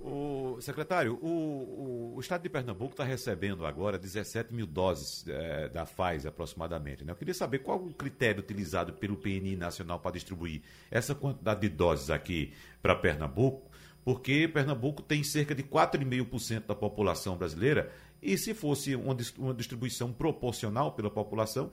[0.00, 5.68] O secretário, o, o, o, estado de Pernambuco está recebendo agora 17 mil doses é,
[5.68, 7.04] da Pfizer aproximadamente.
[7.04, 7.12] Né?
[7.12, 11.68] Eu queria saber qual o critério utilizado pelo PNI Nacional para distribuir essa quantidade de
[11.70, 12.52] doses aqui
[12.82, 13.70] para Pernambuco,
[14.04, 17.90] porque Pernambuco tem cerca de 4,5% da população brasileira
[18.24, 19.14] e se fosse uma,
[19.54, 21.70] distribuição proporcional pela população,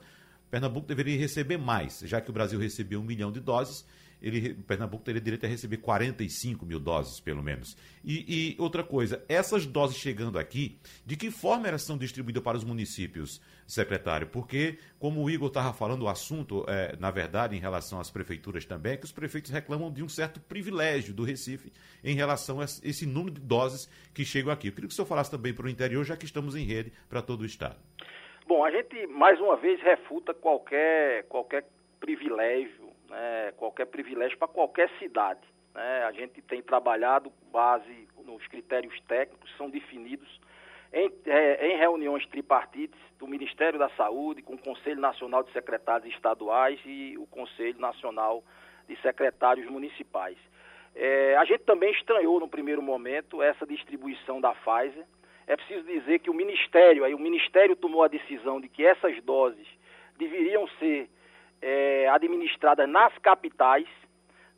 [0.50, 3.86] Pernambuco deveria receber mais, já que o Brasil recebeu um milhão de doses
[4.22, 7.76] ele, Pernambuco teria direito a receber 45 mil doses, pelo menos.
[8.04, 12.56] E, e, outra coisa, essas doses chegando aqui, de que forma elas são distribuídas para
[12.56, 14.28] os municípios, secretário?
[14.28, 18.64] Porque, como o Igor estava falando, o assunto, é, na verdade, em relação às prefeituras
[18.64, 21.72] também, é que os prefeitos reclamam de um certo privilégio do Recife
[22.04, 24.68] em relação a esse número de doses que chegam aqui.
[24.68, 26.92] Eu queria que o senhor falasse também para o interior, já que estamos em rede
[27.08, 27.76] para todo o Estado.
[28.46, 31.64] Bom, a gente, mais uma vez, refuta qualquer, qualquer
[32.00, 32.81] privilégio,
[33.12, 35.40] né, qualquer privilégio para qualquer cidade.
[35.74, 36.04] Né?
[36.04, 40.40] A gente tem trabalhado base nos critérios técnicos são definidos
[40.92, 46.12] em, é, em, reuniões tripartites do Ministério da Saúde, com o Conselho Nacional de Secretários
[46.14, 48.42] Estaduais e o Conselho Nacional
[48.88, 50.36] de Secretários Municipais.
[50.94, 55.04] É, a gente também estranhou no primeiro momento essa distribuição da Pfizer.
[55.46, 59.20] É preciso dizer que o Ministério, aí o Ministério tomou a decisão de que essas
[59.22, 59.66] doses
[60.18, 61.08] deveriam ser
[61.62, 63.86] é, administradas nas capitais,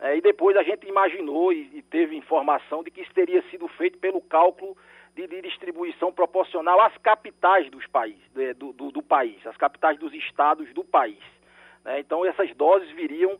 [0.00, 3.68] é, e depois a gente imaginou e, e, teve informação de que isso teria sido
[3.68, 4.76] feito pelo cálculo
[5.14, 8.22] de, de distribuição proporcional às capitais dos países,
[8.56, 11.22] do, do, do, país, as capitais dos estados do país.
[11.84, 12.00] Né?
[12.00, 13.38] Então essas doses viriam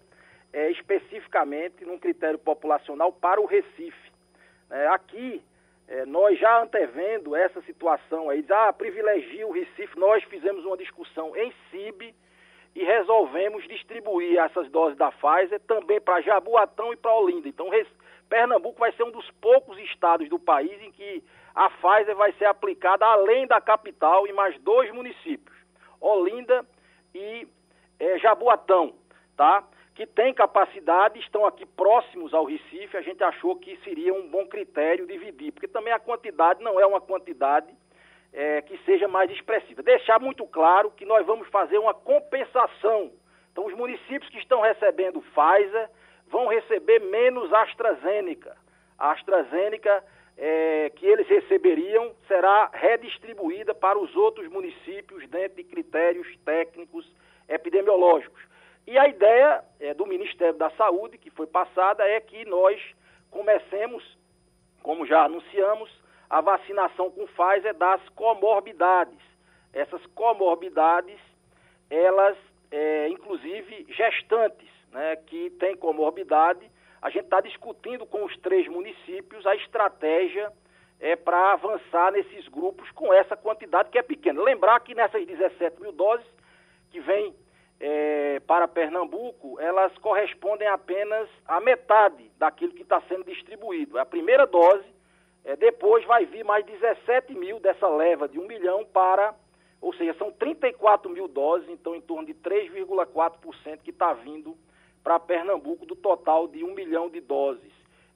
[0.52, 4.12] é, especificamente num critério populacional para o Recife.
[4.70, 5.42] É, aqui,
[5.88, 11.36] é, nós já antevendo essa situação aí, ah, privilegia o Recife, nós fizemos uma discussão
[11.36, 12.14] em CIB,
[12.74, 17.48] e resolvemos distribuir essas doses da Pfizer também para Jaboatão e para Olinda.
[17.48, 17.70] Então,
[18.28, 21.22] Pernambuco vai ser um dos poucos estados do país em que
[21.54, 25.56] a Pfizer vai ser aplicada além da capital em mais dois municípios,
[26.00, 26.66] Olinda
[27.14, 27.46] e
[28.00, 28.94] é, Jaboatão,
[29.36, 29.62] tá?
[29.94, 34.44] Que tem capacidade, estão aqui próximos ao Recife, a gente achou que seria um bom
[34.48, 37.72] critério dividir, porque também a quantidade não é uma quantidade
[38.34, 39.82] é, que seja mais expressiva.
[39.82, 43.12] Deixar muito claro que nós vamos fazer uma compensação.
[43.52, 45.88] Então, os municípios que estão recebendo Pfizer
[46.26, 48.56] vão receber menos AstraZeneca.
[48.98, 50.04] A AstraZeneca
[50.36, 57.08] é, que eles receberiam será redistribuída para os outros municípios dentro de critérios técnicos
[57.48, 58.42] epidemiológicos.
[58.84, 62.80] E a ideia é, do Ministério da Saúde, que foi passada, é que nós
[63.30, 64.02] comecemos,
[64.82, 65.88] como já anunciamos,
[66.34, 69.20] a vacinação com Pfizer das comorbidades.
[69.72, 71.20] Essas comorbidades,
[71.88, 72.36] elas,
[72.72, 76.68] é, inclusive gestantes, né, que têm comorbidade,
[77.00, 80.52] a gente está discutindo com os três municípios a estratégia
[80.98, 84.42] é, para avançar nesses grupos com essa quantidade que é pequena.
[84.42, 86.26] Lembrar que nessas 17 mil doses
[86.90, 87.32] que vêm
[87.78, 94.00] é, para Pernambuco, elas correspondem apenas à metade daquilo que está sendo distribuído.
[94.00, 94.93] A primeira dose
[95.44, 99.34] é, depois vai vir mais 17 mil dessa leva de 1 milhão para,
[99.80, 104.56] ou seja, são 34 mil doses, então em torno de 3,4% que está vindo
[105.02, 107.72] para Pernambuco do total de 1 milhão de doses.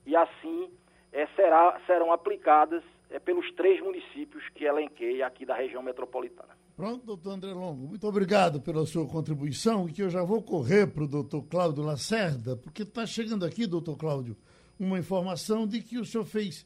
[0.07, 0.71] E assim
[1.11, 6.57] é, será, serão aplicadas é, pelos três municípios que elenquei aqui da região metropolitana.
[6.75, 11.03] Pronto, doutor André Longo, muito obrigado pela sua contribuição que eu já vou correr para
[11.03, 14.35] o doutor Cláudio Lacerda, porque está chegando aqui, doutor Cláudio,
[14.79, 16.65] uma informação de que o senhor fez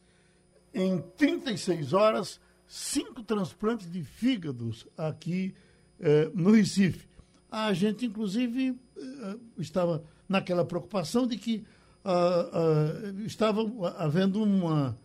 [0.74, 5.54] em 36 horas, cinco transplantes de fígados aqui
[6.00, 7.08] eh, no Recife.
[7.52, 11.66] A gente, inclusive, eh, estava naquela preocupação de que
[12.04, 13.62] uh, uh, estava
[13.98, 14.98] havendo uma,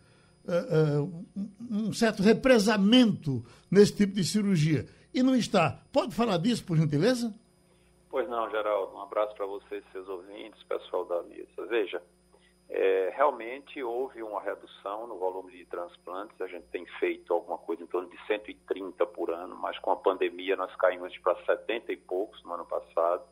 [0.44, 1.24] uh,
[1.70, 4.86] um certo represamento nesse tipo de cirurgia.
[5.12, 5.82] E não está.
[5.92, 7.34] Pode falar disso, por gentileza?
[8.10, 8.94] Pois não, Geraldo.
[8.94, 11.66] Um abraço para vocês, seus ouvintes, pessoal da mesa.
[11.68, 12.02] Veja,
[12.70, 16.38] é, realmente houve uma redução no volume de transplantes.
[16.40, 19.96] A gente tem feito alguma coisa em torno de 130 por ano, mas com a
[19.96, 23.24] pandemia nós caímos para 70 e poucos no ano passado.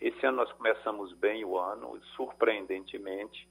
[0.00, 3.48] Esse ano nós começamos bem o ano, surpreendentemente.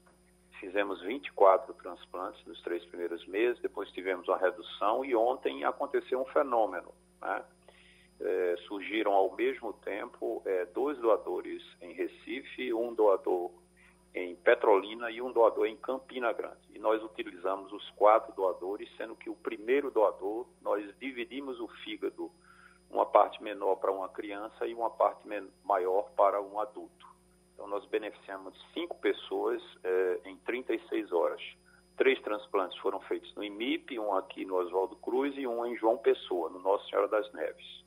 [0.60, 6.24] Fizemos 24 transplantes nos três primeiros meses, depois tivemos uma redução e ontem aconteceu um
[6.26, 6.94] fenômeno.
[7.20, 7.44] Né?
[8.18, 13.50] É, surgiram ao mesmo tempo é, dois doadores em Recife, um doador
[14.16, 16.56] em Petrolina e um doador em Campina Grande.
[16.74, 22.30] E nós utilizamos os quatro doadores, sendo que o primeiro doador, nós dividimos o fígado,
[22.90, 25.20] uma parte menor para uma criança e uma parte
[25.62, 27.06] maior para um adulto.
[27.52, 31.42] Então, nós beneficiamos cinco pessoas eh, em 36 horas.
[31.98, 35.98] Três transplantes foram feitos no IMIP, um aqui no Oswaldo Cruz e um em João
[35.98, 37.85] Pessoa, no Nossa Senhora das Neves.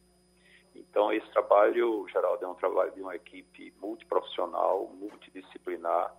[0.80, 6.16] Então, esse trabalho, Geraldo, é um trabalho de uma equipe multiprofissional, multidisciplinar,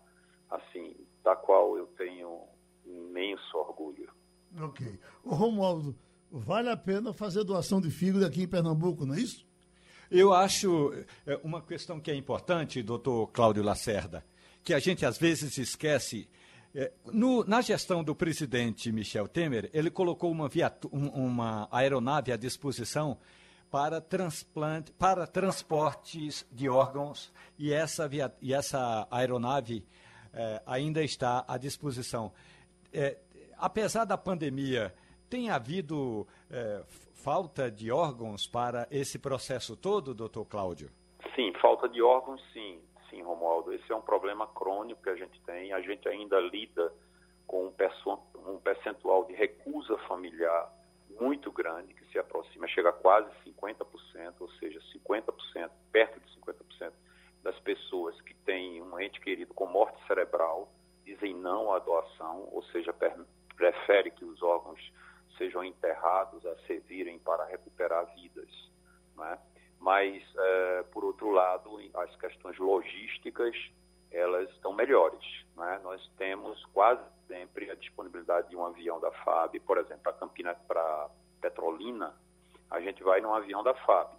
[0.51, 0.95] assim,
[1.25, 2.43] da qual eu tenho
[2.85, 4.11] imenso orgulho.
[4.61, 4.99] Ok.
[5.25, 5.95] O Romualdo,
[6.31, 9.47] vale a pena fazer doação de fígado aqui em Pernambuco, não é isso?
[10.11, 10.93] Eu acho
[11.25, 14.25] é, uma questão que é importante, doutor Cláudio Lacerda,
[14.65, 16.29] que a gente às vezes esquece.
[16.75, 20.49] É, no, na gestão do presidente Michel Temer, ele colocou uma,
[20.93, 23.19] uma aeronave à disposição
[23.71, 29.87] para, transplante, para transportes de órgãos e essa, via, e essa aeronave
[30.35, 32.33] é, ainda está à disposição.
[32.93, 33.18] É,
[33.57, 34.93] apesar da pandemia,
[35.29, 36.83] tem havido é,
[37.14, 40.91] falta de órgãos para esse processo todo, doutor Cláudio?
[41.37, 43.73] Sim, falta de órgãos, sim, sim, Romualdo.
[43.73, 45.73] Esse é um problema crônico que a gente tem.
[45.73, 46.93] A gente ainda lida
[47.47, 50.80] com um percentual de recusa familiar
[51.21, 56.93] muito grande, que se aproxima, chega a quase 50%, ou seja, 50%, perto de 50%
[57.43, 60.73] das pessoas que têm um ente querido com morte cerebral
[61.05, 62.95] dizem não à doação, ou seja,
[63.57, 64.81] prefere que os órgãos
[65.37, 68.49] sejam enterrados a servirem para recuperar vidas.
[69.16, 69.39] Né?
[69.79, 73.57] Mas, é, por outro lado, as questões logísticas
[74.11, 75.25] elas estão melhores.
[75.61, 75.79] Né?
[75.85, 80.55] Nós temos quase sempre a disponibilidade de um avião da FAB, por exemplo, para Campina,
[80.67, 82.15] para Petrolina,
[82.71, 84.19] a gente vai num avião da FAB.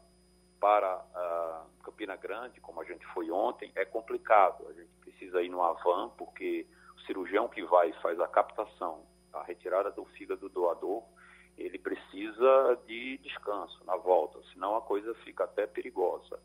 [0.60, 4.68] Para uh, Campina Grande, como a gente foi ontem, é complicado.
[4.70, 9.04] A gente precisa ir numa van, porque o cirurgião que vai e faz a captação,
[9.34, 11.04] a retirada do fígado do doador,
[11.58, 16.40] ele precisa de descanso na volta, senão a coisa fica até perigosa.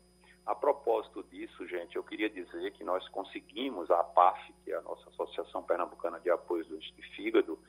[0.47, 4.81] A propósito disso, gente, eu queria dizer que nós conseguimos, a APAF, que é a
[4.81, 7.59] nossa Associação Pernambucana de Apoio de Fígado,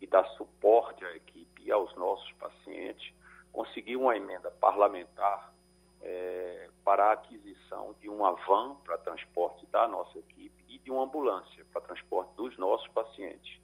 [0.00, 3.12] e dá suporte à equipe e aos nossos pacientes,
[3.52, 5.52] conseguir uma emenda parlamentar
[6.00, 11.02] é, para a aquisição de uma van para transporte da nossa equipe e de uma
[11.02, 13.58] ambulância para transporte dos nossos pacientes.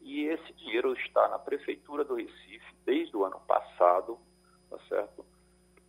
[0.00, 4.16] E esse dinheiro está na Prefeitura do Recife desde o ano passado,
[4.70, 5.31] tá certo?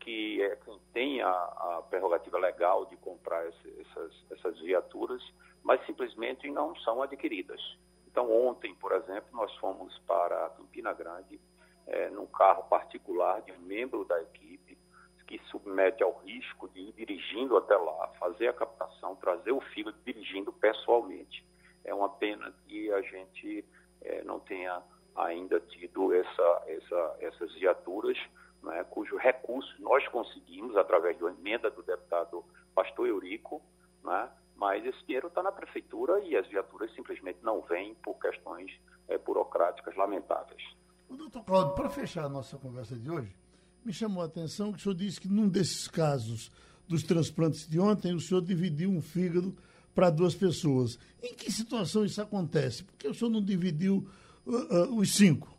[0.04, 5.24] Que é quem tem a, a prerrogativa legal de comprar esse, essas, essas viaturas,
[5.64, 7.62] mas simplesmente não são adquiridas.
[8.06, 11.40] Então, ontem, por exemplo, nós fomos para Campina Grande
[11.88, 14.78] é, num carro particular de um membro da equipe
[15.26, 19.98] que submete ao risco de ir dirigindo até lá, fazer a captação, trazer o fígado
[20.06, 21.46] dirigindo pessoalmente.
[21.86, 23.66] É uma pena que a gente
[24.02, 24.84] é, não tenha
[25.16, 28.18] ainda tido essa, essa, essas viaturas,
[28.64, 32.44] né, cujo recurso nós conseguimos através de uma emenda do deputado
[32.74, 33.62] Pastor Eurico,
[34.04, 38.72] né, mas esse dinheiro está na prefeitura e as viaturas simplesmente não vêm por questões
[39.08, 40.64] é, burocráticas lamentáveis.
[41.10, 43.36] O doutor Cláudio, para fechar a nossa conversa de hoje,
[43.84, 46.50] me chamou a atenção que o senhor disse que num desses casos
[46.88, 49.56] dos transplantes de ontem, o senhor dividiu um fígado
[49.94, 50.98] para duas pessoas.
[51.22, 52.84] Em que situação isso acontece?
[52.84, 54.08] Por que o senhor não dividiu
[54.46, 55.54] uh, uh, os cinco?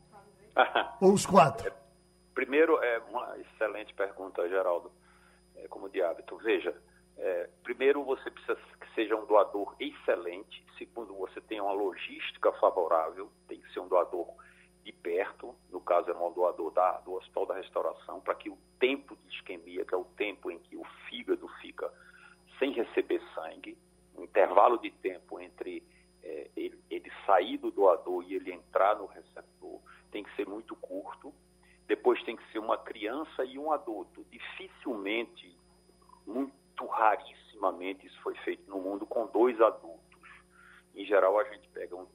[1.01, 1.73] Ou os quatro?
[2.35, 4.91] Primeiro, é uma excelente pergunta, Geraldo,
[5.57, 6.37] é, como de hábito.
[6.39, 6.75] Veja,
[7.17, 10.65] é, primeiro você precisa que seja um doador excelente.
[10.77, 14.27] Segundo, você tem uma logística favorável, tem que ser um doador
[14.83, 18.59] de perto, no caso é um doador da, do Hospital da Restauração, para que o
[18.79, 21.91] tempo de isquemia, que é o tempo em que o fígado fica
[22.59, 23.79] sem receber sangue,
[24.15, 25.83] o intervalo de tempo entre
[26.23, 29.81] é, ele, ele sair do doador e ele entrar no receptor,
[30.11, 31.33] tem que ser muito curto.
[31.87, 34.25] Depois tem que ser uma criança e um adulto.
[34.31, 35.57] Dificilmente,
[36.27, 40.01] muito rarissimamente, isso foi feito no mundo com dois adultos.
[40.95, 42.07] Em geral, a gente pega um,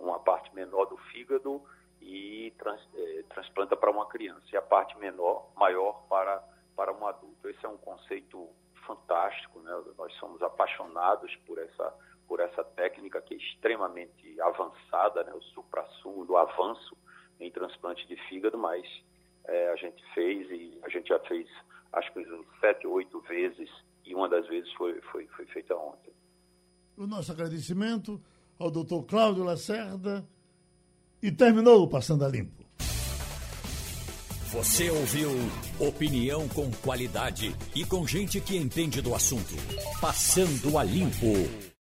[0.00, 1.62] uma parte menor do fígado
[2.00, 6.42] e trans, é, transplanta para uma criança, e a parte menor, maior para,
[6.74, 7.48] para um adulto.
[7.48, 8.48] Esse é um conceito
[8.86, 9.72] fantástico, né?
[9.96, 11.94] nós somos apaixonados por essa,
[12.26, 15.32] por essa técnica que é extremamente avançada, né?
[15.32, 16.96] o supra-sumo do avanço
[17.44, 18.84] em transplante de fígado, mas
[19.46, 21.46] é, a gente fez e a gente já fez
[21.92, 22.24] acho que
[22.60, 23.70] sete, oito vezes
[24.04, 26.12] e uma das vezes foi, foi, foi feita ontem.
[26.96, 28.20] O nosso agradecimento
[28.58, 30.24] ao doutor Cláudio Lacerda
[31.22, 32.64] e terminou o Passando a Limpo.
[34.52, 35.30] Você ouviu
[35.80, 39.54] opinião com qualidade e com gente que entende do assunto.
[40.00, 41.72] Passando a Limpo.